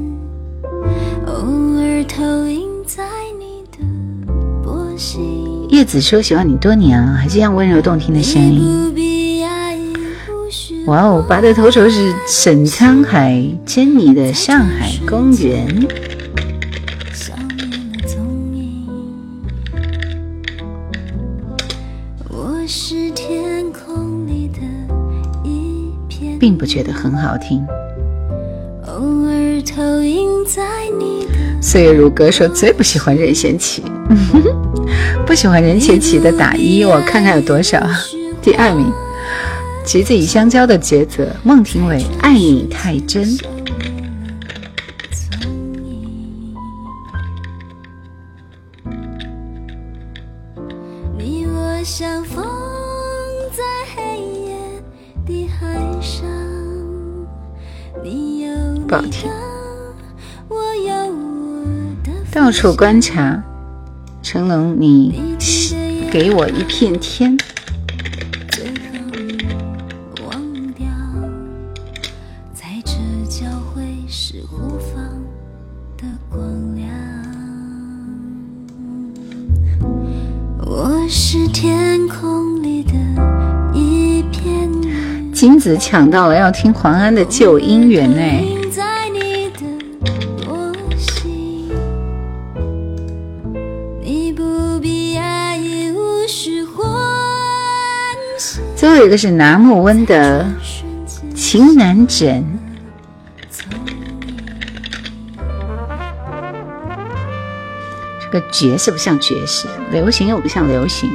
[5.69, 8.93] 叶子说喜欢你多年了，还是这样温柔动听的声音。
[10.85, 15.67] 哇哦，拔得头筹是沈沧海、珍妮的《上海公园》。
[26.39, 27.65] 并不觉得很好听。
[31.59, 33.81] 岁月如歌说最不喜欢任贤齐，
[35.25, 37.81] 不喜欢任贤齐的打一，我看看有多少。
[38.41, 38.89] 第二名，
[39.85, 43.35] 橘子与香蕉的抉择，孟庭苇爱你太真。
[58.87, 59.29] 不好听。
[62.31, 63.41] 到处观察，
[64.35, 65.37] 成龙，你
[66.11, 67.37] 给我一片天。
[80.65, 82.91] 我是天空里的
[83.73, 84.69] 一片
[85.31, 88.43] 金子抢到了，要听黄安的旧姻缘哎。
[98.97, 100.45] 后一个是拿木温的
[101.35, 102.41] 《情难枕》，
[108.21, 111.11] 这个爵士不像爵士，流行又不像流行，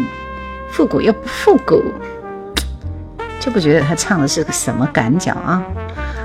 [0.71, 1.83] 复古又不复古，
[3.41, 5.63] 就不觉得他唱的是个什么感脚啊！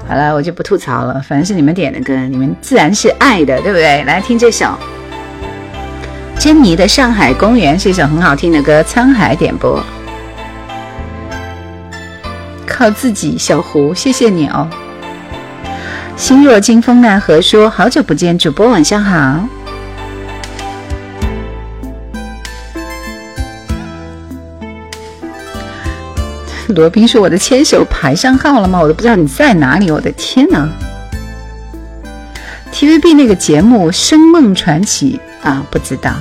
[0.10, 4.04] 好了，我就不吐槽了，反正是你们点的歌，你们自然是爱的，对不对？
[4.04, 4.78] 来听这首
[6.38, 9.82] 珍妮的《上海公园》，是一首很好听的歌，沧海点播。
[12.76, 14.70] 靠自己，小胡，谢谢你哦。
[16.18, 19.48] 心若惊风奈何说：“好久不见，主播晚上好。”
[26.68, 28.82] 罗宾说：“我的牵手排上号了吗？
[28.82, 30.68] 我都不知道你在哪里。”我的天哪
[32.74, 35.18] ！TVB 那个节目《声梦传奇》
[35.48, 36.14] 啊，不知道。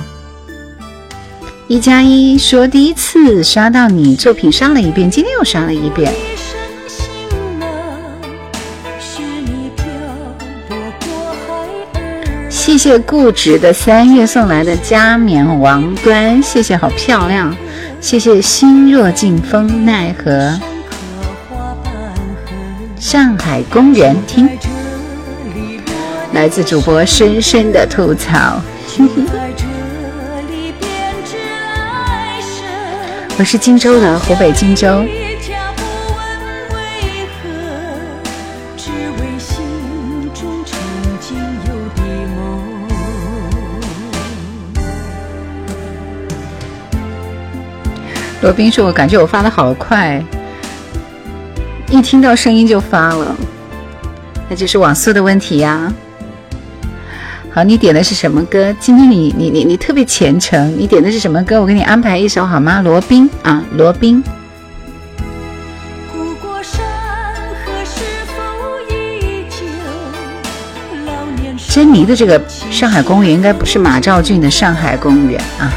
[1.67, 6.13] 一加一说：“第一次刷到你作品，刷了一遍，今天又刷了一遍。”
[12.65, 17.55] 谢谢固执的三月送来的加冕王冠，谢谢，好漂亮。
[18.01, 20.59] 谢谢心若静风奈何。
[22.99, 24.49] 上海公园听，
[26.33, 28.59] 来自主播深深的吐槽。
[33.37, 35.05] 我是荆州的，湖北荆州。
[48.45, 50.23] 罗宾说：“我感觉我发的好快，
[51.89, 53.35] 一听到声音就发了，
[54.47, 55.91] 那就是网速的问题呀。”
[57.51, 58.71] 好，你点的是什么歌？
[58.79, 61.59] 今天你你你你特别虔诚，你点的是什么歌？
[61.59, 62.81] 我给你安排一首好吗？
[62.83, 64.23] 罗宾啊，罗宾。
[71.69, 75.73] 珍妮的这个上海公园应该不是马兆骏的上海公园啊。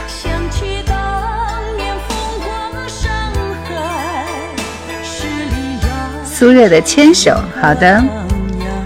[6.38, 8.00] 苏芮的牵手，好的，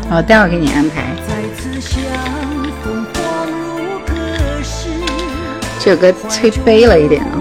[0.09, 1.03] 我待会儿给你安排。
[5.78, 7.36] 这首歌催悲了一点啊，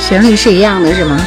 [0.00, 1.20] 旋律是一样的，是吗？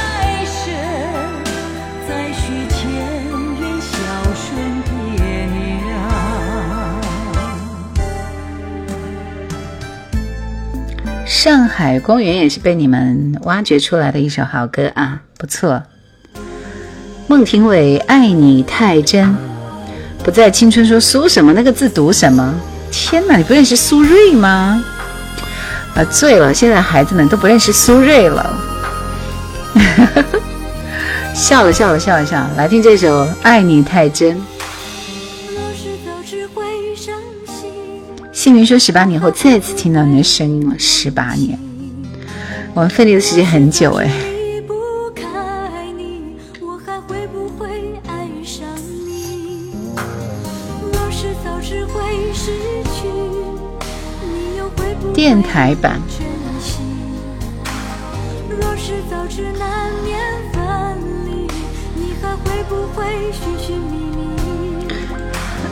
[11.45, 15.83] 上海公园也是被你们挖掘出来的一首好歌啊，不错。
[17.27, 19.37] 孟庭苇，爱你太真。
[20.23, 22.51] 不在青春说苏什么那个字读什么？
[22.89, 24.83] 天哪，你不认识苏芮吗？
[25.93, 26.51] 啊，醉了！
[26.51, 28.57] 现在孩子们都不认识苏芮了。
[31.35, 34.35] 笑了笑了笑了笑，来听这首《爱你太真》。
[38.45, 41.57] 幸运说十八年后再次听到你的声音了，十八年，
[42.75, 44.07] 我们分离的时间很久哎。
[55.11, 55.99] 电台版。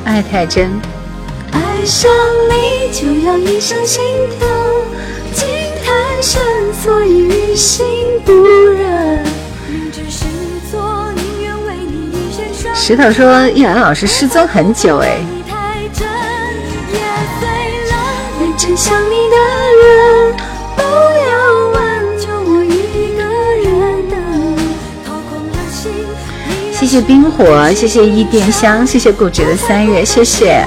[0.06, 0.72] 爱太真。
[1.84, 2.10] 爱上
[2.50, 4.02] 你就要一声心
[4.40, 4.48] 跳，
[5.34, 5.46] 情
[5.84, 6.42] 太深，
[6.82, 7.86] 所以于心
[8.24, 8.32] 不
[8.70, 9.22] 忍。
[12.74, 15.18] 石头说：“一兰老师失踪很久，哎。”
[18.78, 19.36] 想你的
[19.84, 20.34] 人，
[20.78, 20.88] 不要
[21.74, 23.24] 问，就我一个
[23.62, 24.18] 人等。
[26.72, 30.66] 谢谢冰火，谢谢一点香，谢谢固执的三月，谢谢。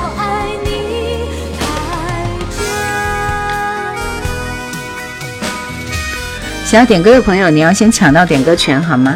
[6.67, 9.14] 想要点歌的朋友，你要先抢到点歌权好吗？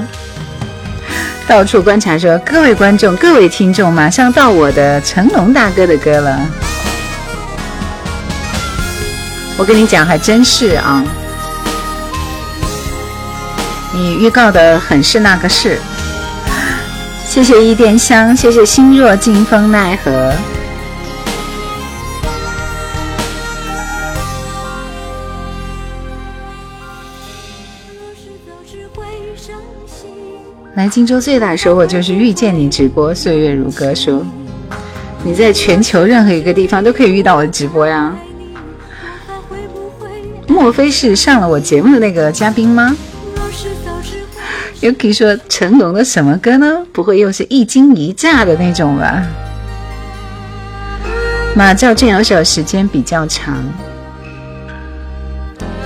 [1.49, 6.39] 到处观察说，各位观众、各位听众，马上到我的成龙大哥的歌了。
[9.57, 11.03] 我跟你讲，还真是啊！
[13.93, 15.77] 你预告的很是那个是。
[17.27, 20.33] 谢谢一点香，谢谢心若惊风奈何。
[30.81, 34.25] 来荆州最大的收获就是遇见你直播，岁月如歌说，
[35.23, 38.17] 你在全球任何一个地方都可以遇到我的直播呀。
[40.49, 42.97] 莫非是上了我节目的那个嘉宾吗
[44.81, 46.79] ？Yuki 说成龙的什么歌呢？
[46.95, 49.23] 不会又是一惊一乍的那种吧？
[51.55, 53.63] 马兆骏有首时间比较长。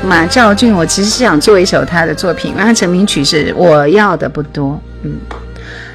[0.06, 4.80] 马兆俊，我其实是想做一首他的作品，因为他成名曲是我要的不多。
[5.02, 5.12] 嗯，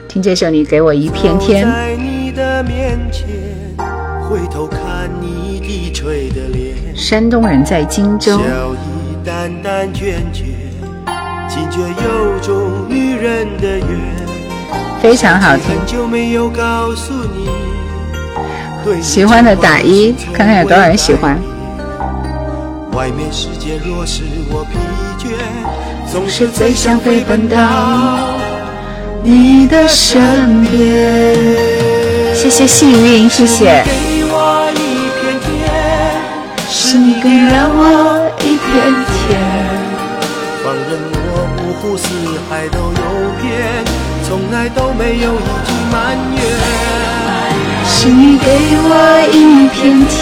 [0.08, 1.68] 听这首你给我一片天。
[6.96, 8.40] 山东人在荆州。
[15.02, 15.76] 非常好听。
[19.02, 21.40] 喜欢的打一，看看有多少人喜欢。
[26.12, 27.58] 总是最想飞奔到
[29.24, 31.36] 你的身边。
[32.34, 33.84] 谢谢幸运，谢谢。
[36.68, 37.82] 是你给了我
[38.42, 38.68] 一片
[39.14, 39.40] 天，
[40.64, 42.08] 放任我五湖四
[42.50, 43.02] 海都游
[43.42, 43.48] 遍，
[44.24, 46.38] 从来都没有一句埋怨。
[47.86, 48.46] 是你给
[48.82, 48.92] 我
[49.32, 49.78] 一片
[50.08, 50.18] 天，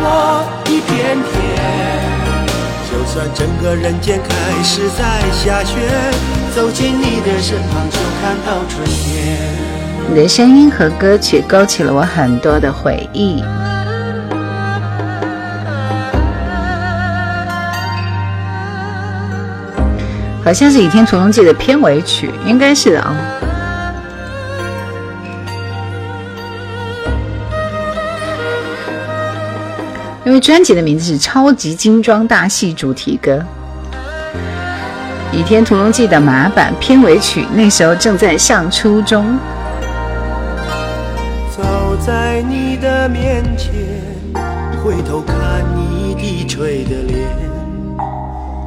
[0.00, 1.32] 我一片天。
[2.90, 5.76] 就算整个人间开始在下雪，
[6.54, 9.38] 走进你的身旁就看到春天。
[10.08, 13.42] 你的声音和歌曲勾起了我很多的回忆。
[20.44, 23.14] 好像是《倚天屠龙记》的片尾曲，应该是的啊。
[30.28, 33.32] 因为专辑的名字是《超级精装大戏主题歌》，
[35.32, 39.38] 《《倚天屠龙记》的马版片尾曲，那时候正在上初中。
[41.50, 41.62] 走
[42.06, 43.72] 在你的面前，
[44.84, 47.26] 回头看你低垂的脸，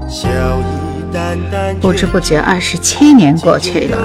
[0.10, 1.76] 笑意淡淡。
[1.80, 4.00] 不知不觉，二十七年过去了。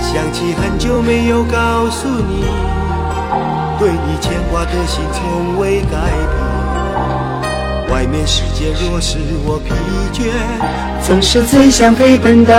[0.00, 2.42] 想起很久没有告诉你，
[3.78, 6.34] 对你牵挂的心从未改变。
[7.92, 9.72] 外面世界若使我疲
[10.12, 10.30] 倦，
[11.06, 12.54] 总是最想陪伴到。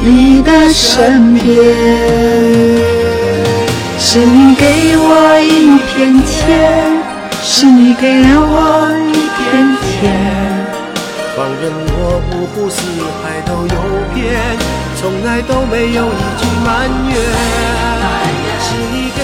[0.00, 1.44] 你的身边，
[3.98, 7.00] 是你给我一片天，
[7.42, 10.12] 是你给了我一片天。
[11.36, 12.82] 放任我五湖四
[13.22, 13.76] 海都游
[14.14, 14.22] 遍，
[15.00, 17.14] 从来都没有一句埋怨。
[18.60, 19.18] 是你给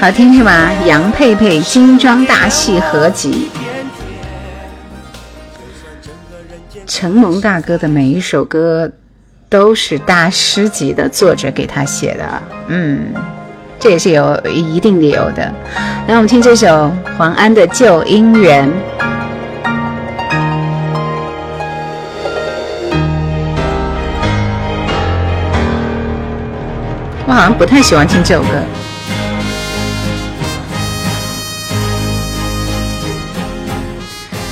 [0.00, 0.70] 好听是吗？
[0.86, 3.48] 杨佩佩精装大戏合集。
[6.86, 8.90] 成龙大哥的每一首歌。
[9.48, 13.14] 都是大师级的作者给他写的，嗯，
[13.78, 15.54] 这也是有一定理由的。
[16.08, 18.68] 来，我们听这首黄安的《旧姻缘》。
[27.24, 28.48] 我好像不太喜欢听这首歌。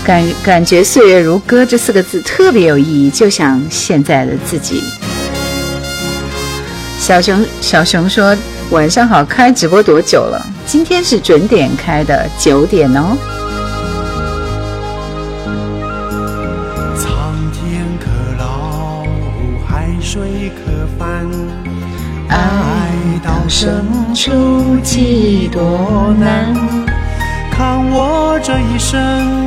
[0.05, 4.85] 感感觉岁月如歌这四个字特别有意义，就像现在的自己。
[6.99, 8.37] 小熊小熊说
[8.71, 10.47] ：“晚上好，开直播多久了？
[10.67, 13.17] 今天是准点开的，九点哦。”
[16.97, 18.07] 苍天可
[18.39, 19.05] 老，
[19.67, 21.27] 海水可翻，
[22.29, 22.91] 爱
[23.25, 23.83] 到深
[24.15, 26.55] 处几多难？
[27.51, 29.44] 看我这一生。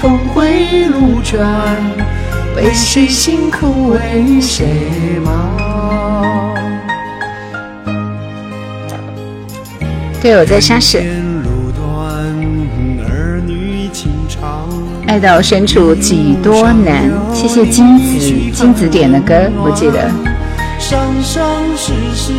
[0.00, 1.76] 峰回路转，
[2.56, 4.66] 为谁辛苦为谁
[5.22, 6.54] 忙？
[10.22, 11.02] 对，我在沙市。
[15.06, 17.10] 爱到深处几多难？
[17.34, 18.18] 谢谢金子，
[18.54, 20.10] 金子点的歌我记得。
[20.78, 21.44] 生生
[21.76, 22.32] 世世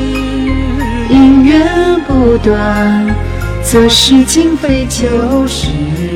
[1.12, 1.70] 姻缘
[2.08, 3.16] 不断，
[3.62, 5.68] 则是今非旧时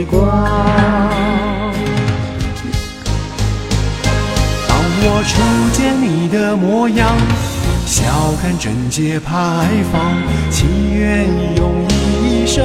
[0.10, 1.15] 光。
[5.26, 5.42] 我初
[5.74, 7.10] 见你的模样，
[7.88, 8.04] 笑
[8.40, 9.34] 看贞洁牌
[9.92, 10.00] 坊，
[10.52, 11.26] 情愿
[11.58, 11.84] 用
[12.24, 12.64] 一生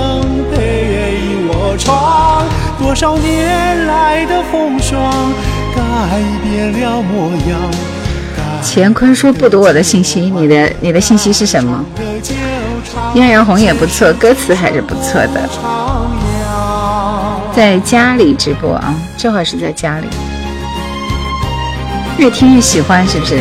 [0.53, 2.45] 陪我闯。
[2.79, 5.11] 多少年来的风霜，
[5.75, 5.83] 改
[6.45, 7.59] 变了模样。
[8.63, 11.83] 乾坤说不读我的信息，你的你的信息是什么？
[13.15, 15.49] 艳阳红也不错，歌词还是不错的。
[17.55, 20.07] 在家里直播啊，这会儿是在家里。
[22.21, 23.41] 越听越喜欢，是不是？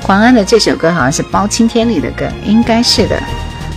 [0.00, 3.22] 黄安的这首歌好像是包青天里的歌，应该是的。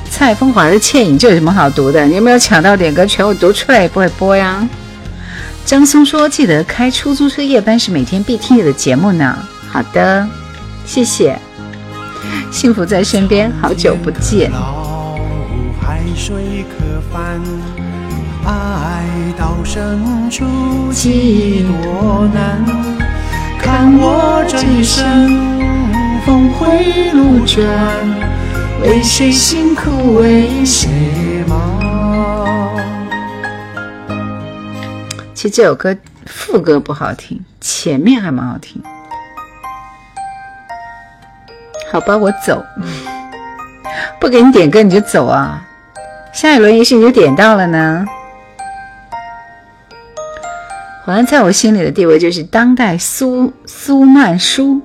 [0.10, 2.06] 蔡枫华的《倩影》，这有什么好读的？
[2.06, 3.28] 你有没有抢到点歌权？
[3.28, 4.66] 我读出来不会播呀。
[5.66, 9.38] 张松说：“记得开出租车夜班是每天必听的节目呢。”
[9.70, 10.26] 好的，
[10.86, 11.38] 谢谢。
[12.50, 14.50] 幸福在身边，好久不见。
[18.46, 19.04] 爱
[19.38, 20.46] 到深处
[20.92, 22.66] 几多难，
[23.60, 25.30] 看我这一生
[26.26, 27.64] 峰回路转，
[28.82, 30.90] 为谁辛苦为谁
[31.48, 31.80] 忙。
[35.36, 38.82] 其实这首歌副歌不好听，前面还蛮好听。
[41.92, 42.64] 好吧，我走，
[44.20, 45.62] 不给你点歌你就走啊？
[46.34, 48.06] 下一轮也许你就点到了呢。
[51.04, 54.80] 好像在我心里的地位就是当代苏苏曼殊。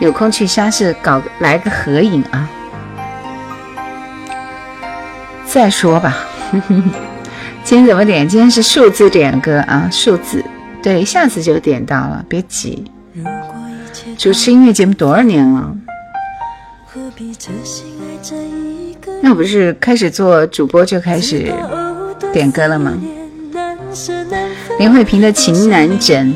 [0.00, 2.48] 有空去沙市搞来个合影啊！
[5.46, 6.16] 再说吧。
[7.64, 8.28] 今天怎么点？
[8.28, 10.44] 今天是数字点歌啊，数字。
[10.82, 12.84] 对，下次就点到了，别急。
[14.18, 15.74] 主持音乐节目多少年了？
[19.22, 21.52] 那不是开始做主播就开始
[22.32, 22.92] 点歌了吗？
[24.78, 26.32] 林慧萍的《情难枕》。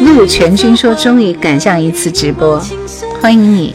[0.00, 2.62] 陆全军说：“终于赶上一次直播，
[3.20, 3.74] 欢迎你。”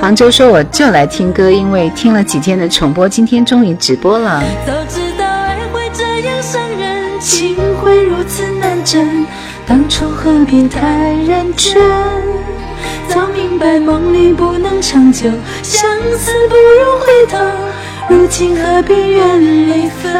[0.00, 5.05] 杭州说：“我就来听歌，因为听了几天的重播，今天终于直播了。”会
[8.04, 9.26] 如此难枕，
[9.66, 11.82] 当初何必太认真？
[13.08, 15.30] 早明白梦里不能长久，
[15.62, 17.38] 相思不如回头，
[18.08, 20.12] 如今何必怨离分？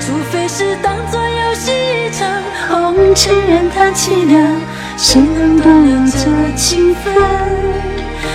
[0.00, 4.60] 除非是当作游戏一场，红尘任它凄凉，
[4.96, 7.14] 谁能断了这情分？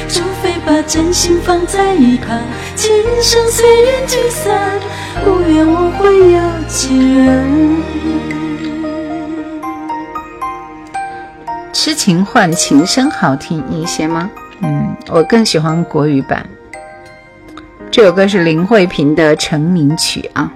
[0.07, 2.39] 除非把真心放在一旁，
[2.75, 4.77] 今生随缘聚散，
[5.25, 7.81] 无怨无悔有几人？
[11.71, 14.29] 痴情换情声好听一些吗？
[14.61, 16.45] 嗯，我更喜欢国语版。
[17.89, 20.51] 这首歌是林慧萍的成名曲啊。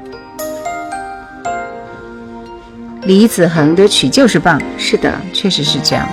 [3.04, 6.06] 李子恒的曲就是棒，是的，确实是这样。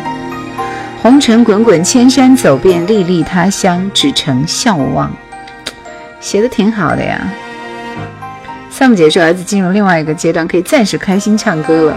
[1.02, 5.10] 红尘滚滚，千山走遍，历历他乡，只成笑望。
[6.26, 7.20] 写的挺好的呀。
[8.68, 11.96] 萨姆姐说，儿子进入另外一个阶段，可以暂时开心唱歌了。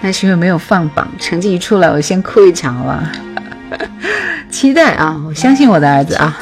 [0.00, 3.10] 那是因为没有放榜，成绩一出来，我先哭一场，好吧？
[4.52, 6.38] 期待啊，我相信我的儿子啊。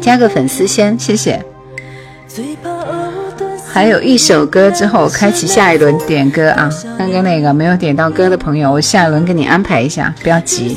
[0.00, 1.40] 加个粉丝先，谢谢。
[3.72, 6.68] 还有一首歌之后，开启下一轮点歌啊！
[6.98, 10.76] 刚刚那个没有点到歌的朋友，我下一轮给你安排一下，不要急。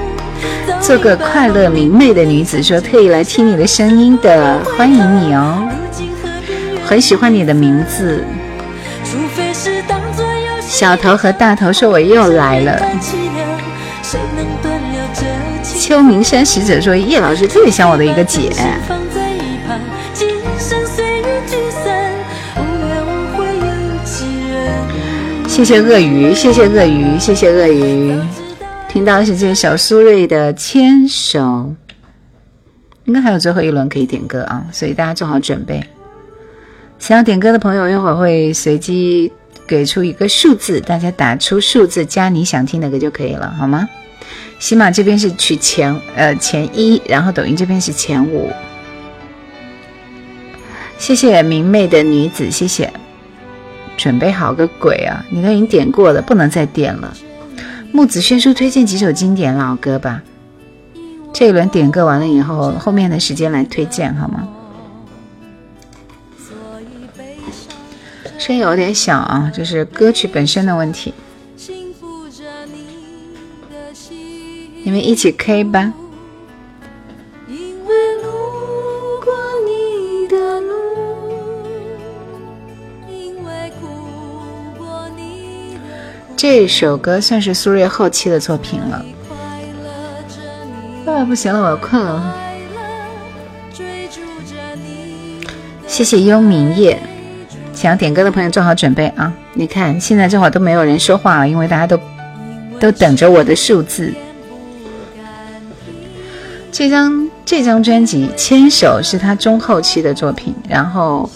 [0.81, 5.67] 做个快乐明媚的女子，说特意来听你的声音的，欢迎你哦，
[6.85, 8.23] 很喜欢你的名字。
[10.67, 12.81] 小头和大头说我又来了。
[15.63, 18.51] 秋名山使者说叶老师特别像我的一个姐。
[25.47, 28.17] 谢谢鳄鱼，谢谢鳄鱼，谢谢鳄鱼。
[28.91, 31.39] 听到是这首苏芮的《牵手》，
[33.05, 35.81] 应该还有最后一轮可以点歌啊，所以大家做好准备。
[36.99, 39.31] 想要点歌的朋友，一会儿会随机
[39.65, 43.87] 给出一个数字，大家打出数字加你想听的歌就可以了，好吗？
[44.59, 48.51] 喜马这边是取前呃前一，然后抖音这边是前五。
[50.97, 52.91] 谢谢明媚的女子，谢谢。
[53.95, 55.25] 准备好个鬼啊！
[55.29, 57.13] 你都已经点过了，不能再点了。
[57.93, 60.21] 木子轩说推荐几首经典老歌吧。
[61.33, 64.47] 这一轮点歌完了以后，后面的时间来推荐好吗？
[68.37, 71.13] 声音有点小啊，这是歌曲本身的问题。
[74.83, 75.93] 你们一起 K 吧。
[86.41, 89.05] 这首歌算是苏芮后期的作品了。
[91.05, 92.35] 啊，不行了，我要困了。
[95.85, 96.97] 谢谢幽冥夜，
[97.75, 99.31] 想点歌的朋友做好准备啊！
[99.53, 101.99] 你看，现在这会儿都没有人说话了，因为大家都
[102.79, 104.11] 都等着我的数字。
[106.71, 111.29] 这张这张专辑《牵手》是他中后期的作品，然后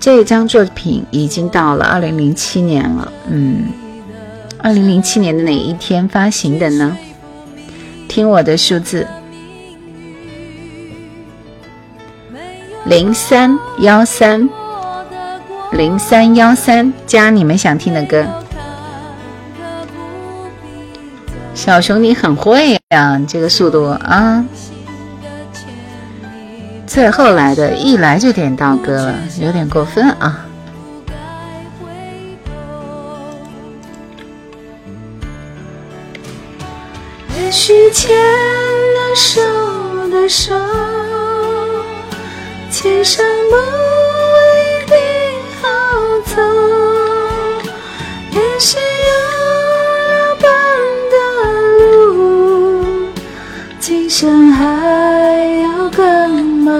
[0.00, 3.62] 这张作品已经到了二零零七年了，嗯。
[4.66, 6.96] 二零零七年的哪一天发行的呢？
[8.08, 9.06] 听我的数字，
[12.84, 14.50] 零三幺三
[15.70, 18.26] 零三幺三加你们想听的歌。
[21.54, 24.44] 小熊你很会呀，这个速度啊！
[26.88, 30.45] 最后来的一来就点到歌了，有点过分啊。
[37.66, 39.42] 许牵了手
[40.08, 40.54] 的手，
[42.70, 43.56] 前生不
[44.54, 44.94] 一定
[45.60, 45.66] 好
[46.26, 46.40] 走，
[48.30, 48.84] 也许有
[50.06, 50.46] 两半
[51.10, 51.14] 的
[51.80, 53.08] 路，
[53.80, 54.62] 今生还
[55.64, 56.72] 要更忙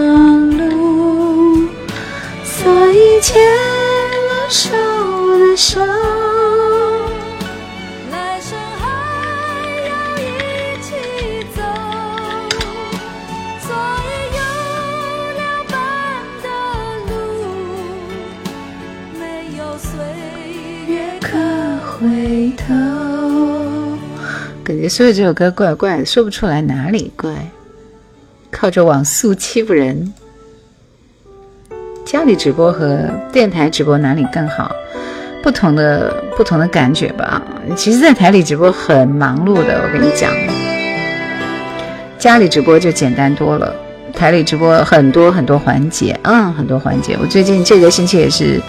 [0.53, 1.66] 碌，
[2.45, 4.70] 所以牵了手
[5.41, 5.95] 的手。
[24.89, 27.30] 所以这首歌怪怪的，说不出来哪里怪。
[28.51, 30.12] 靠着网速欺负人，
[32.05, 34.74] 家里直播和电台直播哪里更好？
[35.43, 37.43] 不同的不同的感觉吧。
[37.76, 40.32] 其实，在台里直播很忙碌的，我跟你讲。
[42.18, 43.74] 家里直播就简单多了，
[44.12, 47.16] 台里直播很多很多环节，嗯，很多环节。
[47.20, 48.61] 我最近这个星期也是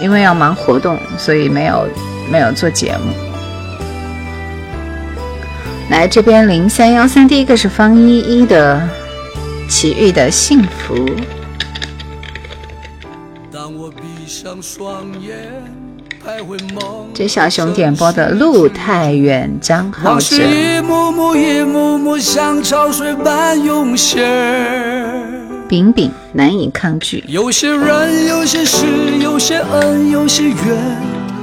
[0.00, 1.86] 因为要忙活动，所以没有
[2.32, 3.25] 没有做节目。
[5.88, 8.80] 来这边零三幺三，第一个是方依依的
[9.70, 10.96] 《奇遇的幸福》。
[17.14, 20.36] 这小熊点播的《路太远》，张浩哲。
[25.68, 27.22] 饼饼难以抗拒。
[27.28, 28.86] 有些人，有些事，
[29.20, 30.56] 有些恩，有些怨，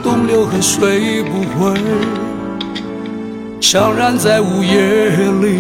[0.04, 1.80] 东流河水不回。
[3.64, 5.08] 怅然在午夜
[5.42, 5.58] 里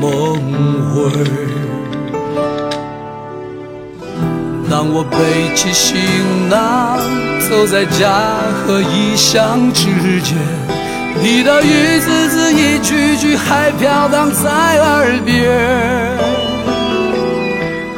[0.00, 0.40] 梦
[0.94, 1.10] 回。
[4.70, 5.98] 当我背起行
[6.48, 7.00] 囊，
[7.50, 8.22] 走在家
[8.64, 9.86] 和异乡之
[10.22, 10.38] 间，
[11.20, 14.48] 你的一字字、一句句还飘荡在
[14.78, 16.16] 耳边。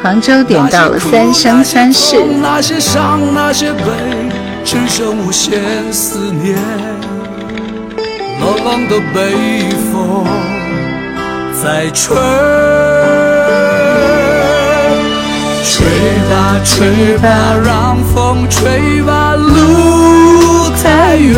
[0.01, 2.17] 杭州点到了三生三世。
[2.41, 3.83] 那些伤，那些悲，
[4.65, 5.61] 只剩无限
[5.93, 6.57] 思念。
[8.43, 10.25] 冷冷的北风
[11.63, 12.13] 在吹，
[15.63, 15.87] 吹
[16.29, 17.29] 吧吹吧，
[17.63, 21.33] 让风吹吧，路太远，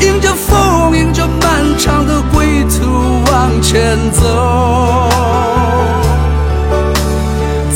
[0.00, 5.10] 迎着风，迎着漫长的归途往前走，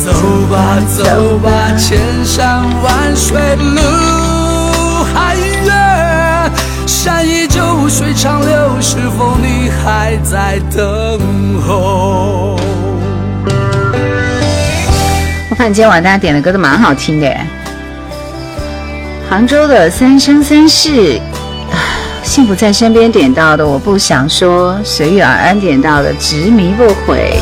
[0.05, 0.13] 走
[0.49, 1.03] 吧走
[1.39, 3.81] 吧，千山万水路
[7.89, 11.19] 水长流，是否你还在等
[11.67, 12.61] 候？
[15.49, 17.35] 我看今天晚上大家点的歌都蛮好听的，
[19.31, 20.91] 杭州的《三生三世》，
[22.23, 27.41] 幸福在身边点到的，我不想说，随遇而安点到的，执迷不悔。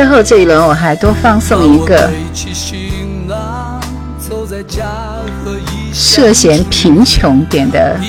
[0.00, 2.10] 最后这一轮我还多放送一个
[5.92, 8.00] 涉嫌贫穷点的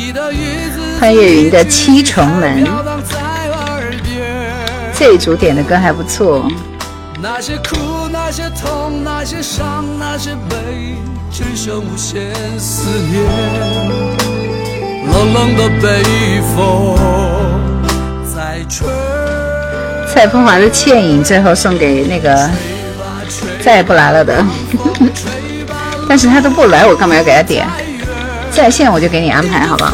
[0.97, 2.65] 潘越云的七重门，
[4.93, 6.49] 这一组点的歌还不错。
[7.21, 7.75] 那些苦，
[8.09, 10.95] 那些痛，那些伤，那些悲，
[11.29, 13.21] 只剩无限思念。
[15.11, 16.95] 冷冷的北风
[18.33, 18.87] 在吹。
[20.13, 22.49] 蔡枫华的倩影，最后送给那个
[23.63, 24.45] 再也不来了的，
[26.07, 27.67] 但是他都不来，我干嘛要给他点？
[28.51, 29.93] 在线我就给你安排，好吧？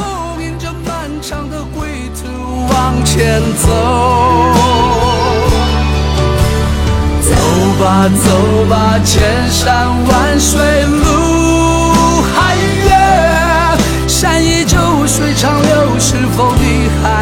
[7.21, 7.31] 走
[7.79, 17.16] 吧走吧，千山万水路还远，山依旧水长流，是否你还？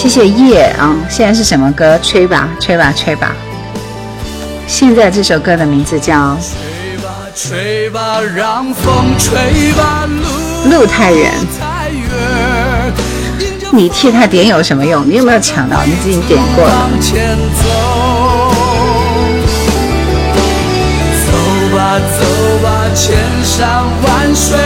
[0.00, 0.96] 谢谢叶啊！
[1.10, 1.98] 现在是什么歌？
[2.02, 3.36] 吹吧，吹吧，吹吧！
[4.66, 6.34] 现在这首歌的名字叫
[10.70, 11.30] 《路太远》。
[13.70, 15.06] 你替他点有什么用？
[15.06, 15.84] 你有没有抢到？
[15.84, 16.88] 你自己点过了。
[21.26, 21.32] 走
[21.76, 22.24] 吧，走
[22.62, 24.56] 吧，千山万水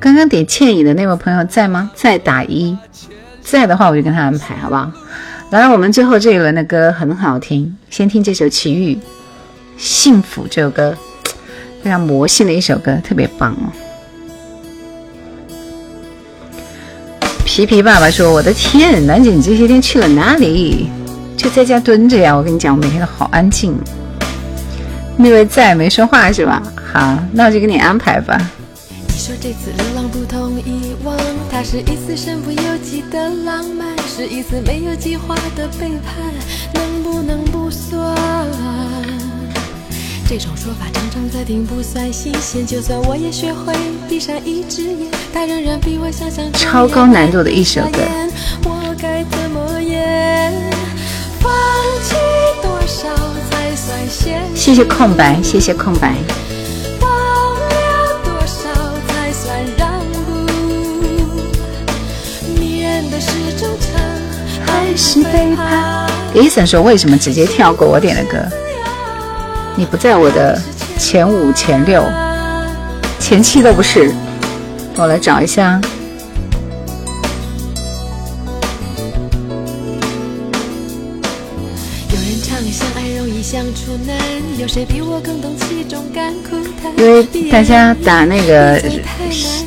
[0.00, 1.90] 刚刚点倩影的那位朋友在吗？
[1.94, 2.76] 在打一，
[3.42, 4.90] 在的话我就跟他安排，好不好？
[5.50, 8.98] 来，我们最后这一轮的歌很好听，先听这首《奇遇
[9.76, 10.96] 幸福》这首歌，
[11.82, 13.68] 非常魔性的一首歌，特别棒哦。
[17.44, 20.88] 皮皮爸爸说：“我的天，兰姐，你这些天去了哪里？
[21.36, 22.34] 就在家蹲着呀？
[22.34, 23.76] 我跟你讲，我每天都好安静。”
[25.18, 26.62] 那位在没说话是吧？
[26.92, 28.40] 好，那我就给你安排吧。
[29.14, 31.14] 你说这次流浪不同以往，
[31.50, 36.16] 它是一次身不由己的浪漫，是一次没有计划的背叛，
[36.72, 38.16] 能不能不算？
[40.26, 42.66] 这种说法常常在听，不算新鲜。
[42.66, 43.74] 就算我也学会
[44.08, 47.98] 闭上一只眼，它仍然比我想象超高难度的一首歌。
[48.64, 50.52] 我该怎么演？
[54.54, 56.16] 谢谢空白，谢谢空白。
[66.34, 68.38] 伊森说：“为什么直接跳过我点的歌？
[69.76, 70.60] 你不在我的
[70.98, 72.04] 前五、前六、
[73.18, 74.12] 前七都不是。
[74.96, 75.80] 我来找一下。”
[86.96, 88.80] 因为大家打那个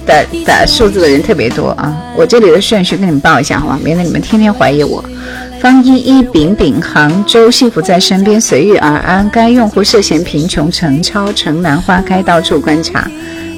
[0.05, 3.79] 打打数字的人特别多啊，我这里的顺序跟你们报一下好吗？
[3.83, 5.03] 免得你们天天怀疑我。
[5.61, 9.27] 方依依、饼饼、杭州幸福在身边，随遇而安。
[9.31, 13.09] 该用户涉嫌贫穷，陈超、城南花开，到处观察。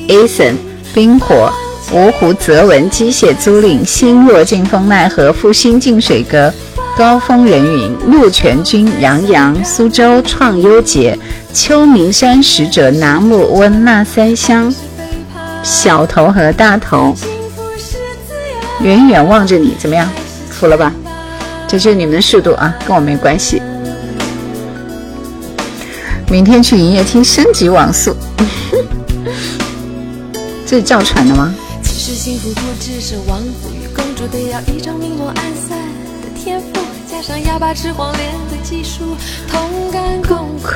[0.07, 0.53] Ason、
[0.93, 1.51] 冰火、
[1.91, 6.53] 芜湖泽文、机械租赁、心若静风奈何、复兴静水阁。
[6.95, 11.17] 高峰人云，陆全军，杨洋，苏州创优节，
[11.53, 14.73] 秋名山使者，楠木温那三香，
[15.63, 17.15] 小头和大头，
[18.81, 20.09] 远远望着你，怎么样？
[20.49, 20.91] 服了吧？
[21.67, 23.61] 这就是你们的速度啊，跟我没关系。
[26.29, 28.15] 明天去营业厅升级网速，
[30.65, 31.53] 这是造船的吗？
[37.23, 39.17] 上哑巴吃黄连的技术，
[39.51, 40.69] 同甘共苦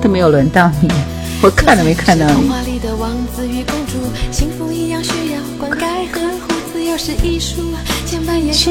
[0.00, 0.88] 都没有轮到你，
[1.44, 2.50] 我看都没看到你。
[3.86, 3.98] 主，
[4.32, 5.12] 幸福一样需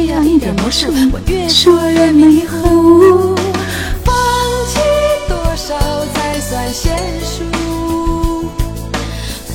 [0.08, 0.88] 要，一点魔术。
[1.12, 3.36] 我越说越迷糊，
[4.04, 4.16] 放
[4.68, 4.80] 弃
[5.30, 5.78] 多少
[6.16, 6.90] 才算娴
[7.22, 7.44] 熟？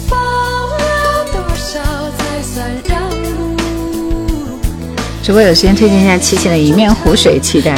[0.07, 1.81] 放了多少
[2.17, 3.03] 才算让？
[5.27, 7.77] 如果有时间推荐一下七七的《一面湖水》，期待。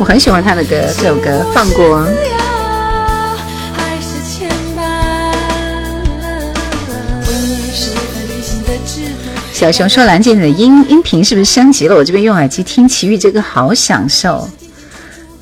[0.00, 2.00] 我很喜欢他的歌，这首歌《放过》。
[9.62, 11.94] 小熊说：“蓝姐，你的音音频是不是升级了？
[11.94, 14.50] 我这边用耳机听奇遇这个好享受，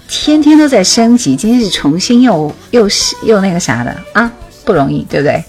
[0.06, 1.34] 天天都在升级。
[1.34, 4.30] 今天是重新又又是又那个啥的啊，
[4.62, 5.42] 不容易，对不对？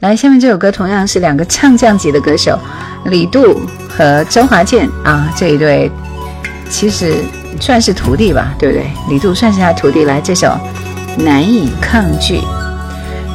[0.00, 2.58] 来，下面这首歌同样是两个唱将级的歌手，
[3.04, 3.60] 李杜。”
[3.94, 5.90] 和周华健啊这一对，
[6.70, 7.16] 其实
[7.60, 8.86] 算是徒弟吧，对不对？
[9.10, 10.06] 李杜算是他徒弟。
[10.06, 10.58] 来，这首
[11.18, 12.40] 难以抗拒，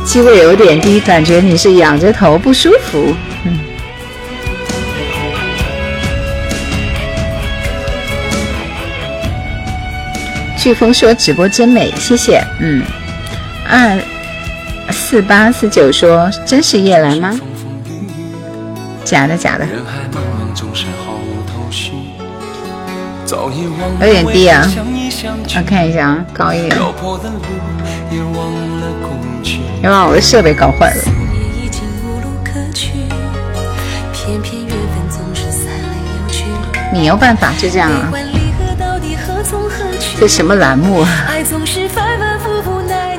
[0.04, 3.14] 机位有点低，感觉你是仰着头不舒服。
[3.46, 3.69] 嗯。
[10.60, 12.44] 飓风说直播真美，谢谢。
[12.60, 12.84] 嗯。
[13.66, 13.98] 二
[14.92, 17.40] 四八四九说真是夜兰吗？
[19.06, 19.66] 假的假的。
[24.02, 24.68] 有点低啊，
[25.56, 26.78] 我看一下啊，高一点。
[29.82, 31.04] 你把我的设备搞坏了。
[36.92, 38.12] 你有办法就这样啊？
[40.20, 41.06] 这什么栏目？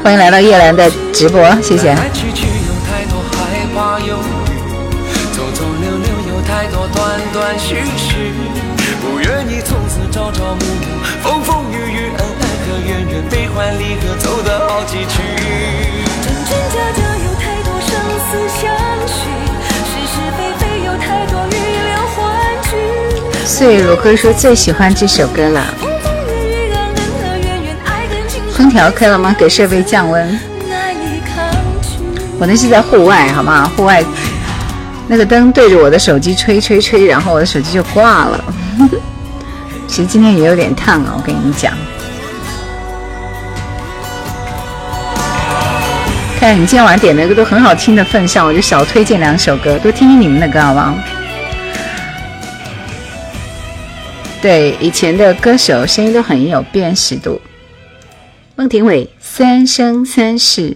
[0.05, 1.97] 欢迎来到叶兰的直播，谢谢。
[10.13, 10.85] 朝朝暮暮，
[11.23, 15.23] 风风雨雨，恩恩和怨怨，悲欢离合，走得好崎岖。
[16.21, 17.89] 真真假假有太多生
[18.27, 18.29] 死
[18.61, 18.61] 相
[19.07, 19.31] 许，
[19.87, 21.51] 是是非非有太多欲
[21.89, 22.21] 留欢
[22.65, 22.71] 聚。
[23.47, 25.90] 岁月如歌说最喜欢这首歌了。
[28.61, 29.35] 空调开了吗？
[29.39, 30.39] 给设备降温。
[32.39, 33.67] 我那是在户外，好吗？
[33.75, 34.05] 户外
[35.09, 38.45] 那个灯对着我的手机吹吹吹，然后我的手机就挂了。
[39.89, 41.73] 其实今天也有点烫啊，我跟你们讲。
[46.39, 50.95] 看你今天晚上点的歌都很好听的份上，我就少推荐两首歌，多听听你们的歌好不好？
[54.43, 57.41] 对，以前的歌手声音都很有辨识度。
[58.61, 60.73] 孟庭苇《三生三世》，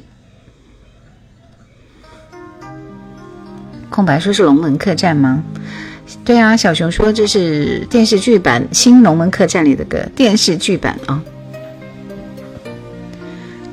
[3.91, 5.45] 空白说是《龙门客栈》吗？
[6.25, 11.23] 对啊，小熊说这是电视剧版《新龙门客栈》里的歌，电视剧版啊。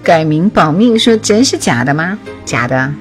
[0.04, 2.20] 改名保命说真是假的吗？
[2.44, 2.94] 假的。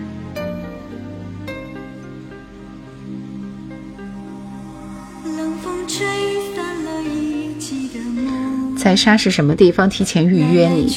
[8.80, 9.90] 在沙是什么地方？
[9.90, 10.90] 提前预约你，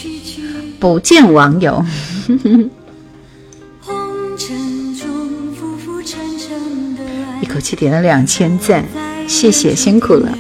[0.80, 1.84] 不见网友。
[7.42, 8.86] 一口气点了两千赞，
[9.28, 10.38] 谢谢，辛苦了。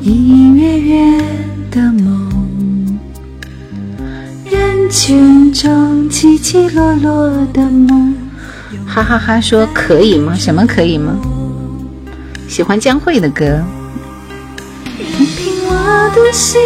[0.00, 1.24] 隐隐约约
[1.70, 2.98] 的梦，
[4.50, 8.29] 人群中起起落落的梦。
[8.86, 10.34] 哈哈哈，说可以吗？
[10.34, 11.16] 什么可以吗？
[12.48, 13.44] 喜欢江蕙的歌。
[14.96, 16.60] 任凭我的心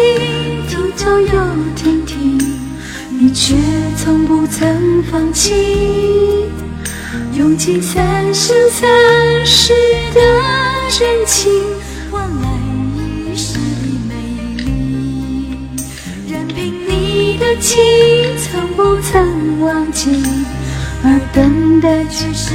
[0.67, 1.27] 停走又
[1.75, 2.37] 停停，
[3.09, 3.55] 你却
[3.97, 5.53] 从不曾放弃，
[7.33, 9.73] 用尽三生三世
[10.13, 10.21] 的
[10.89, 11.51] 真情
[12.11, 12.47] 换来
[13.31, 13.59] 一世的
[14.07, 14.13] 美
[14.63, 15.57] 丽。
[16.27, 17.45] 任凭你的。
[17.57, 17.77] 情
[18.37, 20.21] 从不曾忘记，
[21.03, 22.53] 而等待却是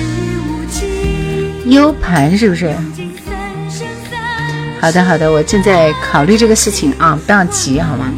[0.48, 1.72] 无尽。
[1.72, 2.74] U 盘是不是？
[4.80, 8.12] 好的好的，我正在考虑这个事情啊，不要急好吗？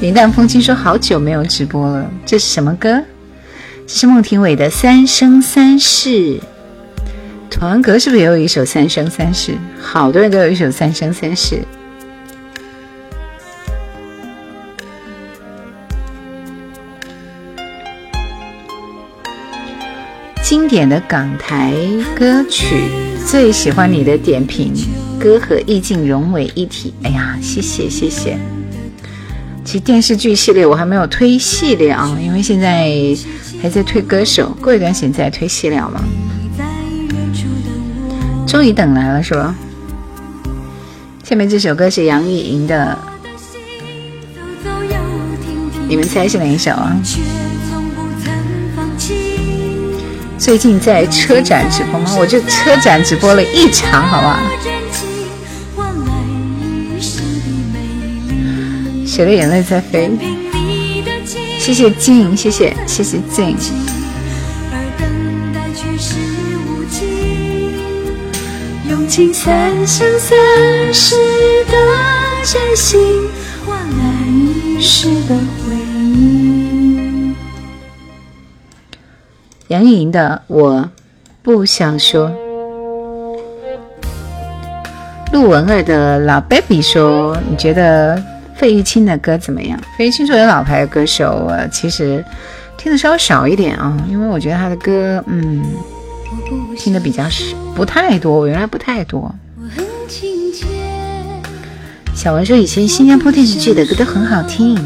[0.00, 3.02] 云淡风轻说好久没有直播了，这是什么歌？
[3.86, 6.08] 这是孟庭苇的《三生三世》。
[7.50, 9.52] 童安格是不是也有一首《三生三世》？
[9.80, 11.56] 好多人都有一首《三生三世》。
[20.52, 21.72] 经典的港台
[22.14, 22.84] 歌曲，
[23.26, 24.74] 最喜欢你的点评，
[25.18, 26.92] 歌和意境融为一体。
[27.04, 28.36] 哎呀，谢谢谢谢。
[29.64, 32.92] 其实电视剧系列我还没有推系列啊，因为现在
[33.62, 36.04] 还在推歌手，过一段时间再推系列嘛。
[38.46, 39.54] 终于等来了是吧？
[41.24, 42.98] 下面这首歌是杨钰莹的，
[45.88, 46.94] 你们猜是哪一首啊？
[50.42, 52.16] 最近在车展直播吗？
[52.18, 54.40] 我这车展直播了一场，好不好？
[59.06, 60.10] 谁的眼泪在飞？
[61.60, 63.56] 谢谢静，谢谢谢谢静。
[68.90, 71.14] 用尽三生三世
[71.70, 71.72] 的
[72.42, 72.98] 真心，
[73.64, 75.36] 换来一世的
[79.72, 80.86] 杨钰莹的《我
[81.42, 82.30] 不想说》，
[85.32, 88.22] 陆文儿的老 baby 说：“你觉得
[88.54, 92.22] 费玉清的歌怎么样？”费玉清作为老牌歌手，我其实
[92.76, 95.64] 听的稍微少一点啊，因为我觉得他的歌，嗯，
[96.76, 98.40] 听的比较少，不太多。
[98.40, 99.34] 我原来不太多。
[102.14, 104.78] 小文说：“以前新加坡电视剧的歌都很好听。”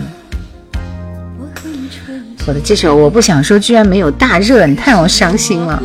[2.47, 5.83] 我的这首我不想说，居然没有大热，你太让我伤心了。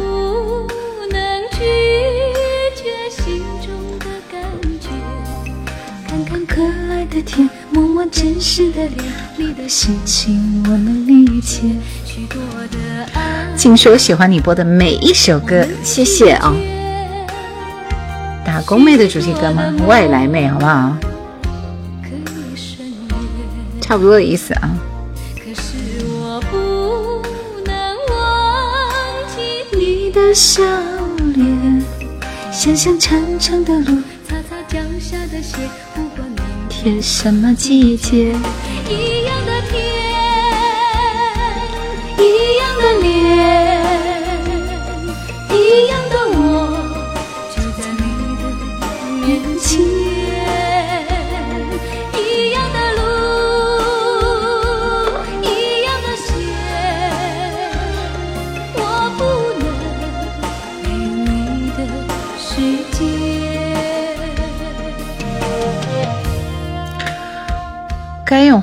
[13.58, 16.54] 请说喜欢你播的每一首歌，谢谢啊。
[18.46, 19.74] 打工妹的主题歌吗？
[19.88, 20.96] 外来妹，好不好？
[23.80, 24.70] 差不多的意思啊。
[30.34, 30.64] 笑
[31.36, 31.84] 脸，
[32.52, 35.58] 想想长长的路，擦擦脚下的鞋，
[35.94, 38.34] 不管明天什么季节，
[38.90, 39.80] 一样的天，
[42.18, 42.22] 一
[42.58, 43.31] 样的脸，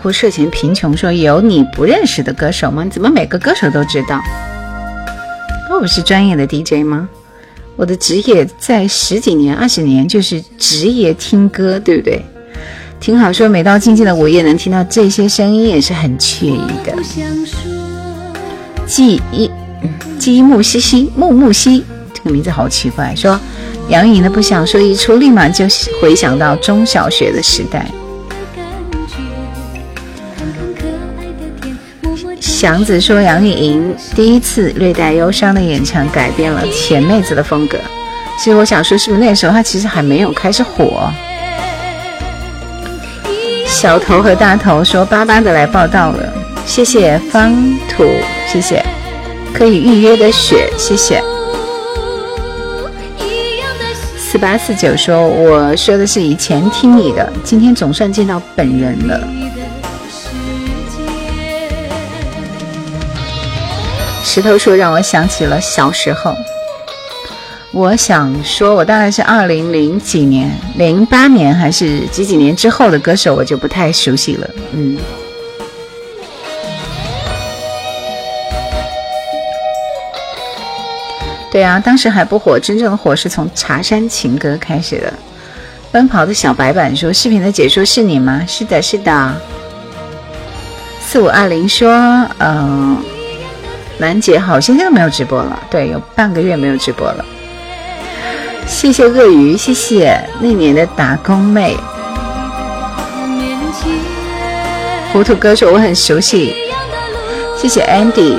[0.09, 2.83] 不涉嫌贫穷，说有你不认识的歌手吗？
[2.91, 4.19] 怎么每个歌手都知道？
[5.71, 7.07] 我不是专业的 DJ 吗？
[7.77, 12.23] 我的职业在十几年、二十年就是职业听歌，对不对？
[12.99, 16.95] 挺好，说每到静静的午夜能听到这些声音也是很惬意的。
[18.87, 19.51] 记忆，
[20.19, 23.15] 记忆木西西木木西，这个名字好奇怪。
[23.15, 23.39] 说
[23.91, 25.67] 杨颖的不想说一出，立马就
[26.01, 27.87] 回想到中小学的时代。
[32.61, 37.79] 祥子说：“杨钰莹第一次略带忧伤的演唱，改变了甜妹子的风格。
[38.37, 41.09] 其实我想说，是不是那时候她其实还没有开始火？”
[43.65, 46.33] 小头和大头说：“巴巴的来报道了，
[46.67, 47.55] 谢谢方
[47.89, 48.03] 土，
[48.49, 48.85] 谢谢
[49.55, 51.23] 可以预约的雪，谢谢。”
[54.19, 59.29] 四八四九说：“我说的是以前听你的，今天总算见到本人了。”
[64.39, 66.32] 石头说让我想起了小时候。
[67.73, 74.48] 我想说，我大概是二零零几年、零八年还是几几年之后的歌手，我就不太熟悉了。
[74.74, 74.97] 嗯，
[81.51, 85.12] 对啊，当时还不火，真正的火是从《茶山情歌》开始的。
[85.90, 89.35] 奔跑的小白板说：“视频的解说是你吗？”是的，是的。
[91.05, 91.90] 四五二零说
[92.39, 93.02] ：“嗯，
[93.99, 97.25] 兰姐好像现在都没有直播了，对，有半个月没有直播了。”
[98.66, 101.77] 谢谢鳄鱼，谢谢那年的打工妹。
[105.12, 106.55] 糊涂歌手我很熟悉，
[107.57, 108.37] 谢谢 Andy，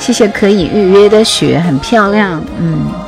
[0.00, 3.07] 谢谢可以预约的雪，很漂亮，嗯。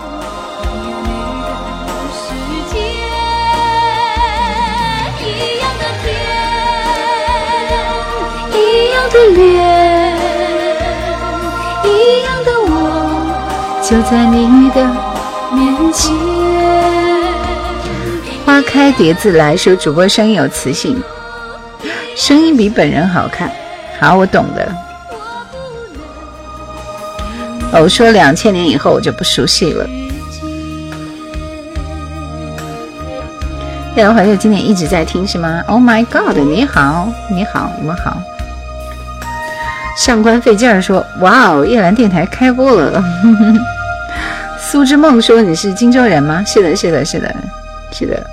[9.29, 10.17] 脸，
[11.85, 12.73] 一样的我，
[13.83, 14.77] 就在你的
[15.53, 16.15] 面前。
[18.45, 21.03] 花开蝶自来，说主播声音有磁性，
[22.17, 23.51] 声音比本人好看。
[24.01, 24.75] 好，我懂的。
[27.73, 29.87] 我说两千年以后我就不熟悉了。
[33.97, 36.37] 叶兰怀旧今年一直在听是吗？Oh my god！
[36.39, 38.17] 你好，你好，你们好。
[40.01, 43.05] 上官费劲儿说：“哇哦，夜兰电台开播了。
[44.59, 47.37] ”苏之梦说：“你是荆州人吗？”是的，是的，是的，
[47.93, 48.27] 是的。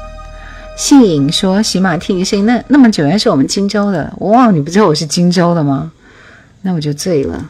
[0.77, 5.91] 信颖说：“喜马听你声音那那么久，原来是我们荆州的。”哇，你不知道我是荆州的吗？
[6.61, 7.45] 那我就醉了。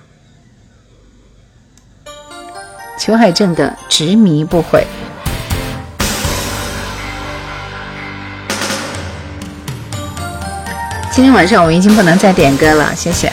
[2.98, 4.84] 裘海正的执迷不悔。
[11.11, 13.31] 今天晚上我们已经不能再点歌了，谢谢。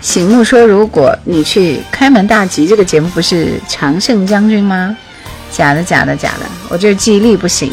[0.00, 4.96] 醒目说：“如果你去开门大吉，这个节目不是常胜将军吗？
[5.52, 6.46] 假的，假的，假的！
[6.70, 7.70] 我这记忆力不行。”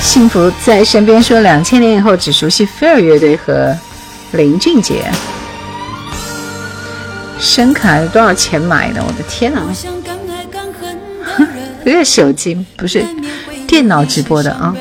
[0.00, 3.76] 幸福在身边说：“两千年以后只熟悉飞儿乐队和
[4.32, 5.04] 林俊杰。”
[7.38, 9.02] 声卡多少钱买的？
[9.02, 9.62] 我的天哪！
[11.84, 13.04] 这个手机不是
[13.68, 14.74] 电脑直播的啊。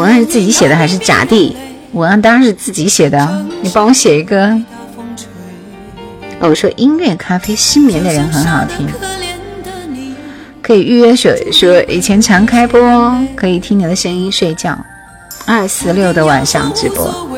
[0.00, 1.54] 文案是自己写的还是假的？
[1.92, 3.44] 文案当然是自己写的。
[3.60, 4.46] 你帮我写一个。
[6.40, 8.88] 哦，我说音乐咖啡失眠的人很好听，
[10.62, 12.80] 可以预约说说以前常开播，
[13.36, 14.74] 可以听你的声音睡觉。
[15.44, 17.28] 二四六的晚上直播。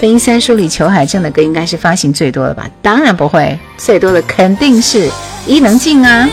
[0.00, 2.68] 飞三书里裘海正的歌应该是发行最多的吧？
[2.82, 5.08] 当然不会，最多的肯定是
[5.46, 6.28] 伊能静啊。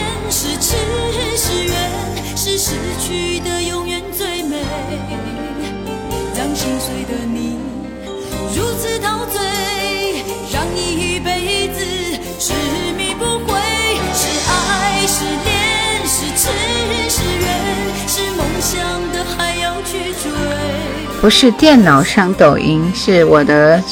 [21.28, 23.84] 不是电脑上抖音，是我的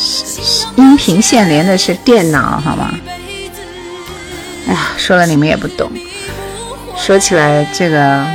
[0.78, 2.90] 音频线连的是电脑，好吗？
[4.70, 5.92] 哎呀，说了你们也不懂。
[6.96, 8.26] 说起来，这个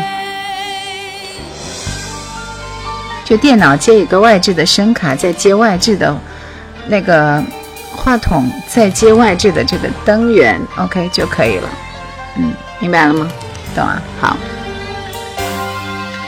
[3.24, 6.14] 就电脑接一个外置的声卡，再接外置的
[6.86, 7.42] 那个
[7.96, 11.70] 话筒，再接外置的这个灯源，OK 就可以了。
[12.36, 13.26] 嗯，明白了吗？
[13.74, 14.02] 懂啊？
[14.20, 14.36] 好，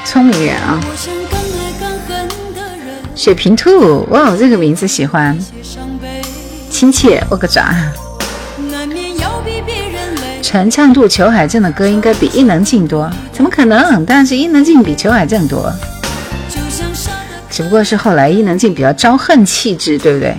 [0.07, 0.81] 聪明人啊！
[3.15, 5.39] 水瓶兔，哇，这个名字喜欢，
[6.71, 7.75] 亲切，握个爪。
[10.43, 14.05] 陈唱度，裘海正的歌应该比伊能静多，怎么可能？
[14.05, 15.73] 但是伊能静比裘海正多，
[17.51, 20.35] 只不过是后来伊能静比较招恨气质，对不对？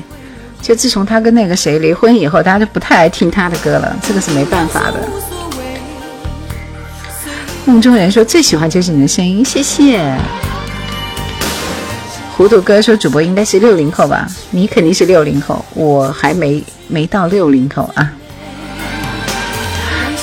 [0.61, 5.07] 就自从他跟那个谁离婚以后，大家就不太爱听他的歌了，这个是没办法的。
[7.65, 10.15] 梦中人说最喜欢就是你的声音，谢谢。
[12.35, 14.27] 糊涂哥说：“主播应该是六零后吧？
[14.49, 18.11] 你肯定是六零后，我还没没到六零后啊。”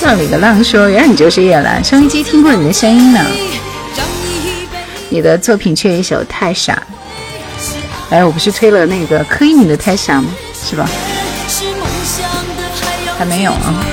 [0.03, 3.19] 浪里个浪说：“原来你就是叶兰，收音机听过你的声音呢。
[5.09, 6.73] 你的作品缺一首《太傻》。
[8.09, 10.27] 哎，我不是推了那个柯以敏的《太傻》吗？
[10.53, 10.89] 是吧？
[13.17, 13.85] 还没有啊。”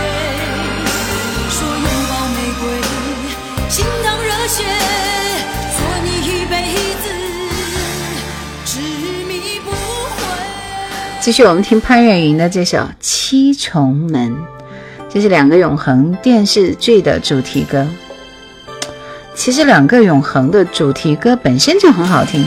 [11.28, 14.32] 继续，我们听潘越云的这首《七重门》，
[15.10, 17.86] 这是两个永恒电视剧的主题歌。
[19.34, 22.42] 其实，两个永恒的主题歌本身就很好听。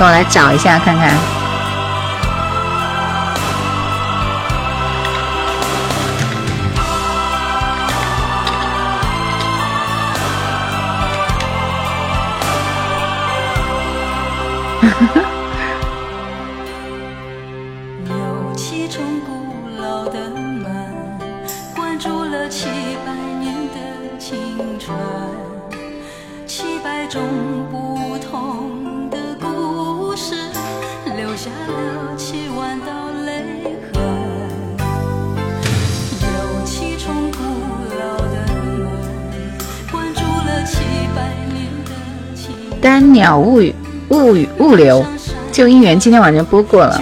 [0.00, 1.37] 我来找一下看看。
[43.28, 43.74] 鸟物语。
[44.08, 45.04] 物语物流
[45.52, 46.98] 旧姻缘今天晚上播过了，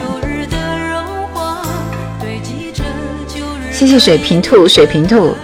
[3.71, 5.37] 谢谢水瓶兔，水瓶兔。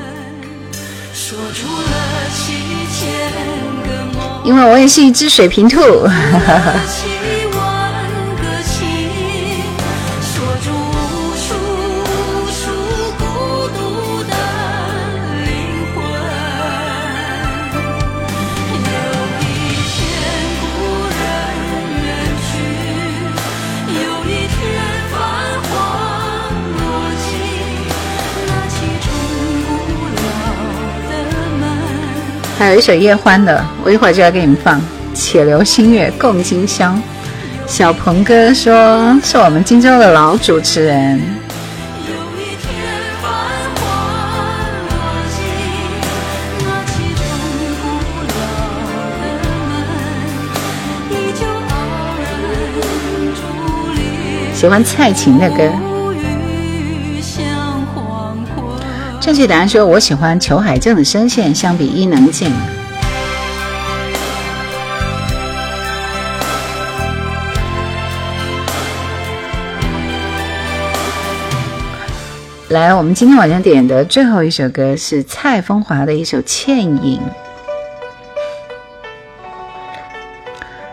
[4.42, 5.78] 因为我也是一只水瓶兔。
[32.62, 34.78] 还有一首叶欢的，我一会儿就要给你们放
[35.12, 36.90] 《且留新月共今宵》。
[37.66, 41.20] 小鹏哥说是我们荆州的老主持人。
[54.54, 55.91] 喜欢蔡琴的歌。
[59.32, 62.52] 正确答案说：“我喜欢裘海正的声线，相比伊能静。”
[72.68, 77.18] 来，我们今天晚上点的最后一首歌是蔡枫华的一首《倩影》，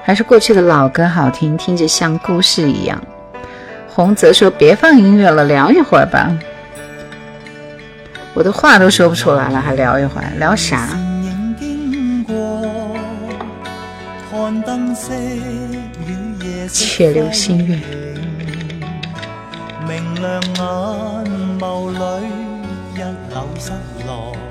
[0.02, 2.98] 还是过去的老歌好听，听着像故事一样。
[3.90, 6.32] 洪泽说：“别放音乐了，聊一会儿吧。”
[8.34, 10.90] 我的话都说不出来了，还聊一会儿，聊啥？
[16.72, 17.80] 且留新月。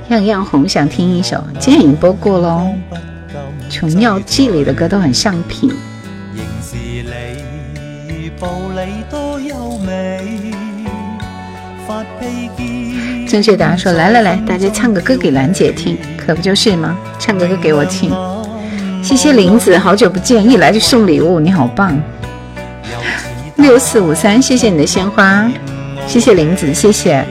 [0.09, 2.69] 样样红想听一首，今天已经播过喽。
[3.71, 5.71] 琼瑶记里的歌都很上品。
[13.29, 16.97] 正确答案说：“来来来，大家唱个歌给兰姐听，可不就是吗？
[17.19, 18.11] 唱个歌给我听。”
[19.05, 21.97] 谢谢林子，好久不见，一来就送礼物，你好棒！
[23.57, 25.47] 六四五三，谢谢你的鲜花，
[26.07, 27.23] 谢谢林子，谢谢。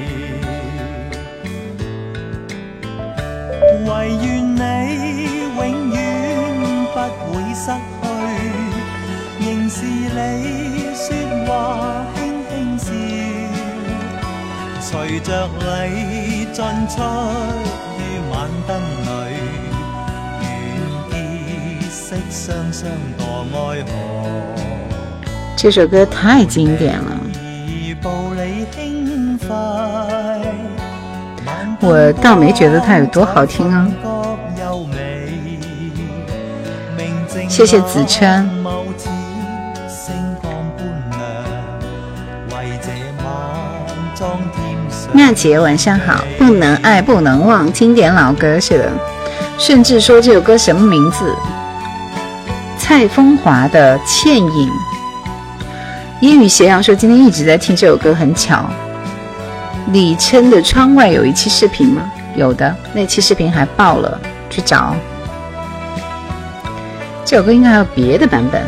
[25.67, 27.11] 这首歌太经典了，
[31.81, 33.85] 我倒没觉得它有多好听啊。
[37.49, 38.49] 谢谢子琛。
[45.11, 48.89] 妙姐晚上好，不能爱不能忘，经典老歌是的。
[49.57, 51.35] 甚至说这首歌什么名字？
[52.77, 54.69] 蔡枫华的《倩影》。
[56.21, 58.65] 烟雨斜阳说今天一直在听这首歌，很巧。
[59.91, 62.11] 李琛的《窗外》有一期视频吗？
[62.35, 64.19] 有的，那期视频还爆了，
[64.49, 64.95] 去找。
[67.23, 68.63] 这首歌应该还有别的版本。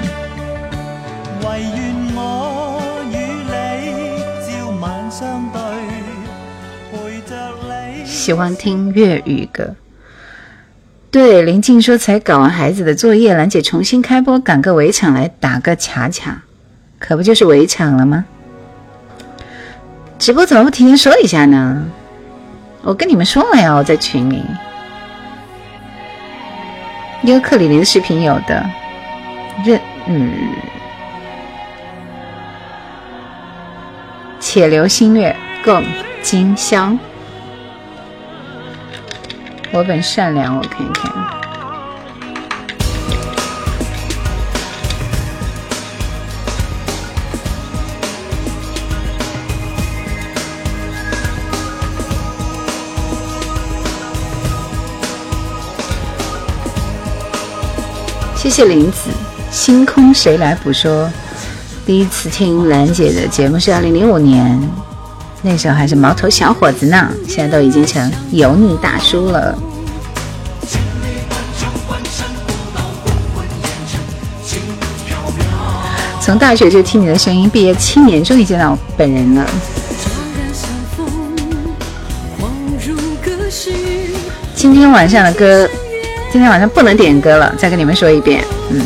[8.05, 9.75] 喜欢听粤语歌。
[11.09, 16.43] 对林静说，才搞完孩子的作业，兰姐重新开播，赶个围场来打个卡卡，
[16.99, 18.25] 可不就是围场了吗？
[20.19, 21.85] 直播怎么不提前说一下呢？
[22.83, 24.43] 我跟你们说了呀，我在群里。
[27.23, 28.65] 优克里里的视频有的，
[29.65, 30.31] 任嗯，
[34.39, 35.83] 且留新月共
[36.21, 36.95] 今宵。
[39.71, 41.38] 我本善良，我看一看。
[58.49, 59.11] 谢谢林子，
[59.51, 60.73] 星空谁来捕？
[60.73, 61.07] 说
[61.85, 64.59] 第一次听兰姐的节目是二零零五年，
[65.43, 69.55] 那时候还是毛头小伙子呢，现在都已经成油腻大叔了。
[76.19, 79.45] 从大学就听你的声音，毕业七年终于见到本人了。
[84.55, 85.69] 今天晚上的歌，
[86.31, 88.43] 今天晚上不能点歌了，再跟你们说一遍。
[88.69, 88.81] 嗯。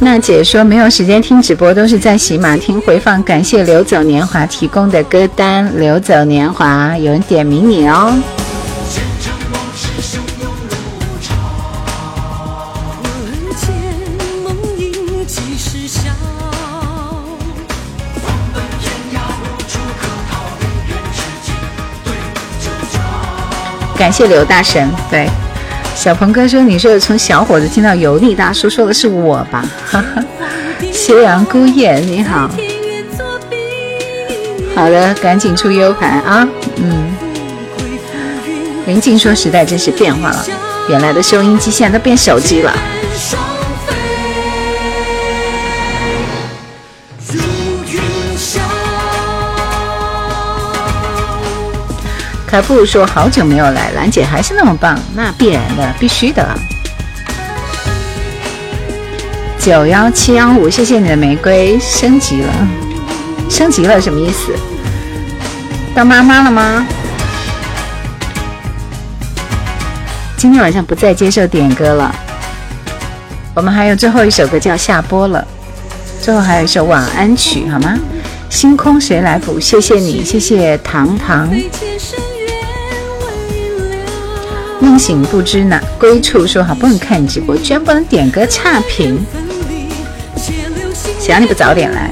[0.00, 3.22] 娜姐说没有时间听直播，都是在喜马听回放。
[3.22, 8.14] 感谢流走年华提供的歌单，流走年华有人点名你哦。
[24.14, 25.28] 谢刘大神，对
[25.96, 29.64] 小鹏哥说你是从小伙子听到油腻大叔，说的是我吧？
[29.84, 30.22] 哈哈，
[30.92, 32.48] 夕阳孤雁你好，
[34.76, 36.48] 好的，赶紧出 U 盘啊！
[36.76, 37.12] 嗯，
[38.86, 40.46] 林静说时代真是变化了，
[40.88, 42.72] 原来的收音机现在都变手机了。
[52.54, 56.46] 还不如说好久没有来，兰姐还是那么棒，那必然的，必须的。
[59.58, 62.52] 九幺七幺五，谢谢你的玫瑰，升级了，
[63.50, 64.52] 升级了什么意思？
[65.96, 66.86] 当妈妈了吗？
[70.36, 72.14] 今天晚上不再接受点歌了，
[73.52, 75.44] 我们还有最后一首歌就要下播了，
[76.22, 77.98] 最后还有一首晚安曲，好吗？
[78.48, 79.58] 星空谁来补？
[79.58, 81.50] 谢谢你，谢谢糖糖。
[84.84, 89.18] 梦醒不知哪归处，说好不能看你直播，居然不能点歌差评，
[90.36, 92.10] 谁让你不早点来？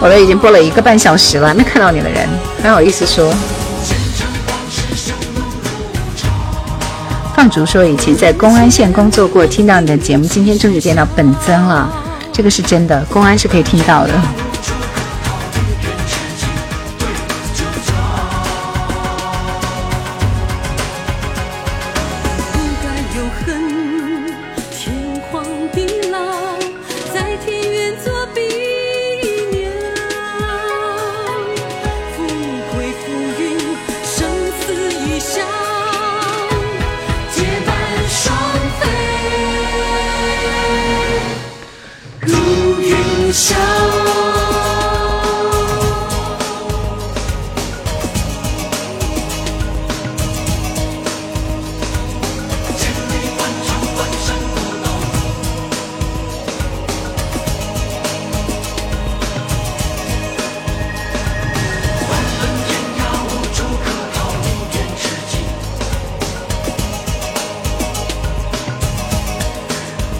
[0.00, 2.26] 我都已经播了一个半小时了，没看到你的人，
[2.62, 3.30] 还好意思说？
[7.36, 11.92] 放逐说以前在公安县工作过，听到你的节目，今天终于见到本尊了，
[12.32, 14.47] 这个是真的，公安是可以听到的。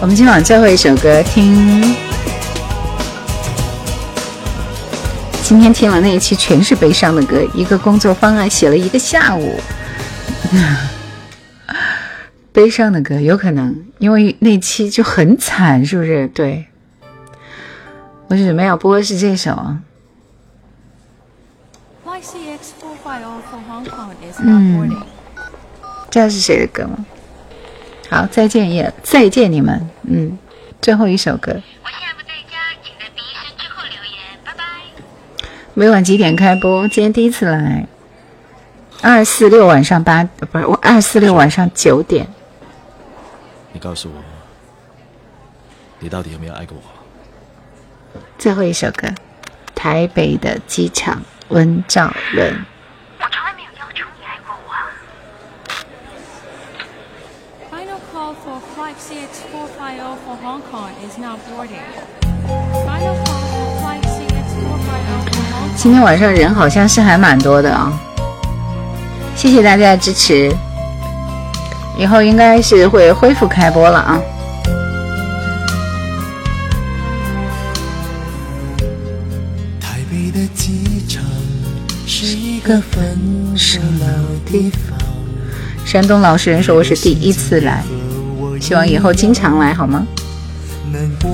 [0.01, 1.93] 我们今晚最后一首歌，听。
[5.43, 7.45] 今天听了那一期，全是悲伤的歌。
[7.53, 9.59] 一个工作方案写了一个下午，
[12.53, 16.29] 悲伤的歌，有可能因为那期就很惨，是不是？
[16.29, 16.67] 对，
[18.29, 19.79] 我准备要播的是这首啊。
[24.43, 24.95] 嗯，
[26.09, 27.05] 这是谁的歌吗？
[28.09, 30.37] 好，再见也再见你们，嗯，
[30.81, 31.51] 最后一首歌。
[31.51, 34.63] 我现在不在家，请在毕声之后留言，拜拜。
[35.75, 36.87] 每晚几点开播？
[36.87, 37.85] 今天第一次来。
[39.01, 42.27] 二四六晚上八，不是我二四六晚上九点。
[43.71, 44.15] 你告诉我，
[45.99, 48.19] 你到底有没有爱过我？
[48.39, 49.07] 最后一首歌，
[49.75, 52.65] 台北的机场，温兆伦。
[65.75, 67.91] 今天晚上人好像是还蛮多的啊，
[69.35, 70.51] 谢谢大家的支持，
[71.97, 74.19] 以后应该是会恢复开播了啊。
[79.79, 81.23] 台北的机场
[82.07, 83.17] 是一个分
[83.57, 84.07] 手老
[84.49, 84.97] 地方。
[85.85, 87.83] 山东老实人说我是第一次来。
[88.59, 90.05] 希望以后经常来，好吗？
[90.91, 91.29] 难过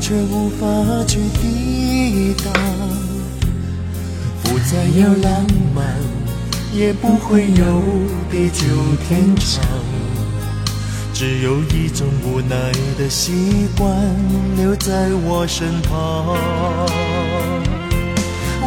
[0.00, 0.66] 却无法
[1.06, 2.52] 去抵挡，
[4.42, 5.84] 不再有浪漫，
[6.72, 7.82] 也不会有
[8.30, 8.64] 地久
[9.06, 9.62] 天长。
[11.12, 12.56] 只有一种无奈
[12.98, 13.90] 的习惯
[14.56, 16.36] 留在我身旁。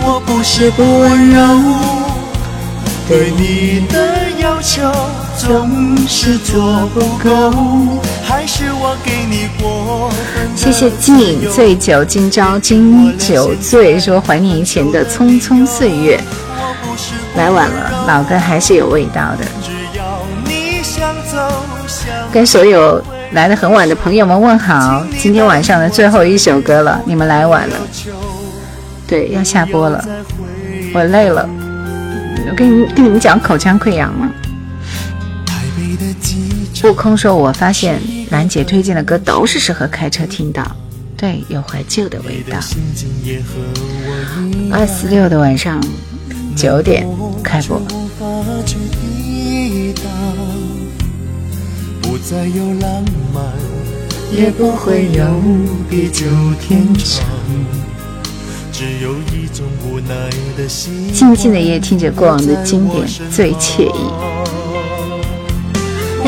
[0.02, 1.40] 我不是不温柔，
[3.08, 4.82] 对你的要求
[5.40, 10.50] 总是做不够，还是我给你过分？
[10.54, 16.20] 谢谢金饮醉酒，今朝今酒醉，说怀念以前的匆匆岁月。
[17.38, 19.46] 来晚了，老歌还是有味道的。
[22.34, 23.02] 跟所有
[23.32, 27.76] 来的很晚的朋友们问好，今天晚上的最后一首歌了，你们来晚了。
[29.08, 30.04] 对，要下播了，
[30.94, 31.48] 我累了。
[32.50, 34.30] 我跟你跟你们讲口腔溃疡吗？
[36.84, 38.02] 悟空说：“我发现
[38.32, 40.76] 兰姐推荐的歌都是适合开车听的，
[41.18, 42.58] 对，有怀旧的味道。”
[44.72, 45.84] 二四六的晚上
[46.56, 47.08] 九点
[47.44, 47.82] 开播。
[52.02, 53.04] 不再有浪
[53.34, 53.44] 漫，
[54.32, 55.24] 也不会有
[55.90, 56.26] 地久
[56.60, 57.26] 天长。
[61.14, 64.69] 静静的夜，听着过往的经典，最惬意。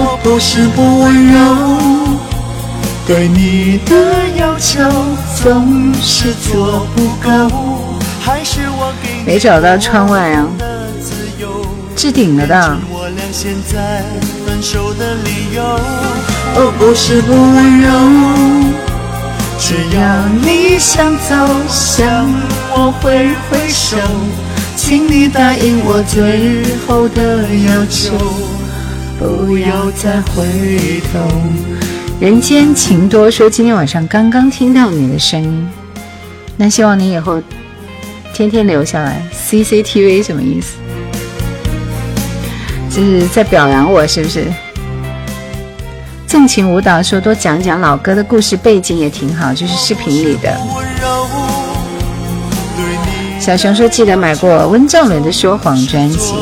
[0.03, 1.37] 我不是不温柔，
[3.05, 3.93] 对你的
[4.35, 4.81] 要求
[5.43, 7.29] 总是做不够。
[8.19, 10.47] 还是我给没找到窗外啊，
[11.95, 12.77] 置顶了的。
[16.53, 17.87] 我不是不温柔。
[19.59, 20.01] 只要
[20.41, 21.35] 你想走，
[21.69, 22.27] 向
[22.73, 23.97] 我挥挥手，
[24.75, 28.17] 请你答应我最后的要求，
[29.21, 31.19] 不要再回头。
[32.19, 35.69] 人间情多说，今天晚上刚刚听到你的声音，
[36.57, 37.39] 那希望你以后
[38.33, 39.21] 天天留下来。
[39.31, 40.77] CCTV 什么意思？
[42.89, 44.45] 这是在表扬我，是不是？
[46.25, 50.57] 纵情舞蹈说多讲讲老歌的故事背景也挺好，就是视频里的。
[53.39, 56.33] 小熊说记得买过温兆伦的《说谎》专辑。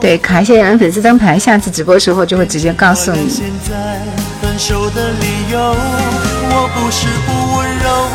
[0.00, 3.28] 对，卡一下人粉丝灯牌，下次直播时候就会直接告诉你。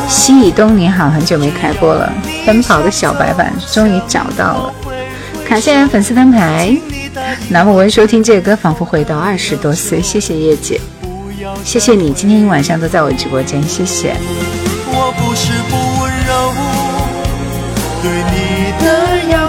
[0.08, 2.12] 西以东你好，很久没开播了。
[2.46, 4.74] 奔跑的小白板终于找到了，
[5.48, 6.76] 卡一下人粉丝灯牌。
[7.50, 10.02] 南木文收听这个歌，仿佛回到二十多岁。
[10.02, 10.80] 谢谢叶姐，
[11.64, 14.16] 谢谢你今天一晚上都在我直播间，谢谢。
[14.88, 16.54] 我不是不温柔，
[18.02, 18.33] 对你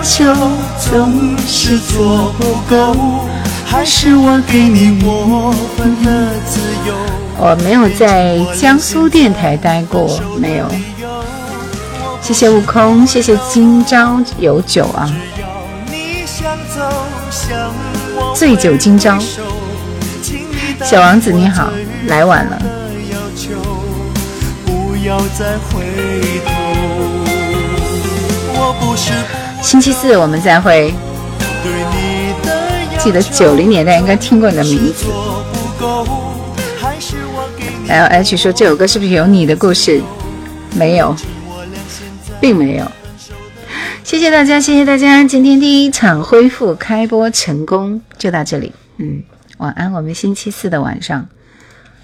[0.04, 0.22] 求
[0.78, 2.94] 总是做不够，
[3.64, 6.94] 还是我给你过分的自由。
[7.38, 10.66] 我没有在江苏电台待过，没有。
[12.20, 15.10] 谢谢悟空，谢谢今朝有酒啊。
[18.34, 19.18] 醉酒今朝，
[20.82, 21.70] 小王子你好，
[22.08, 22.62] 来晚了。
[29.64, 30.92] 星期四我们再会。
[32.98, 35.06] 记得九零年代应该听过你的名字。
[37.88, 40.02] L H 说这首歌是不是有你的故事？
[40.76, 41.16] 没有，
[42.42, 42.86] 并没有。
[44.04, 45.24] 谢谢大家，谢谢大家！
[45.24, 48.70] 今天第一场恢复开播成功，就到这里。
[48.98, 49.22] 嗯，
[49.56, 49.90] 晚安。
[49.94, 51.26] 我们星期四的晚上，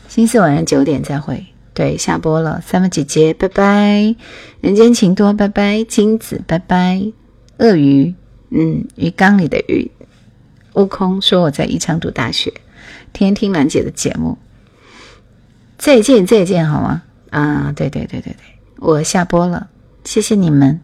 [0.08, 1.44] 星期四晚上九点再会。
[1.74, 2.62] 对，下播了。
[2.66, 4.16] 三文姐姐，拜拜。
[4.62, 5.84] 人间情多，拜拜。
[5.84, 7.12] 金子，拜拜。
[7.60, 8.14] 鳄鱼，
[8.50, 9.90] 嗯，鱼缸里的鱼。
[10.74, 12.52] 悟空说我在宜昌读大学，
[13.12, 14.38] 天天听兰姐的节目。
[15.78, 17.02] 再见，再见，好吗？
[17.30, 18.36] 啊，对对对对对，
[18.78, 19.68] 我下播了，
[20.04, 20.80] 谢谢你们。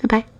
[0.00, 0.39] 拜拜。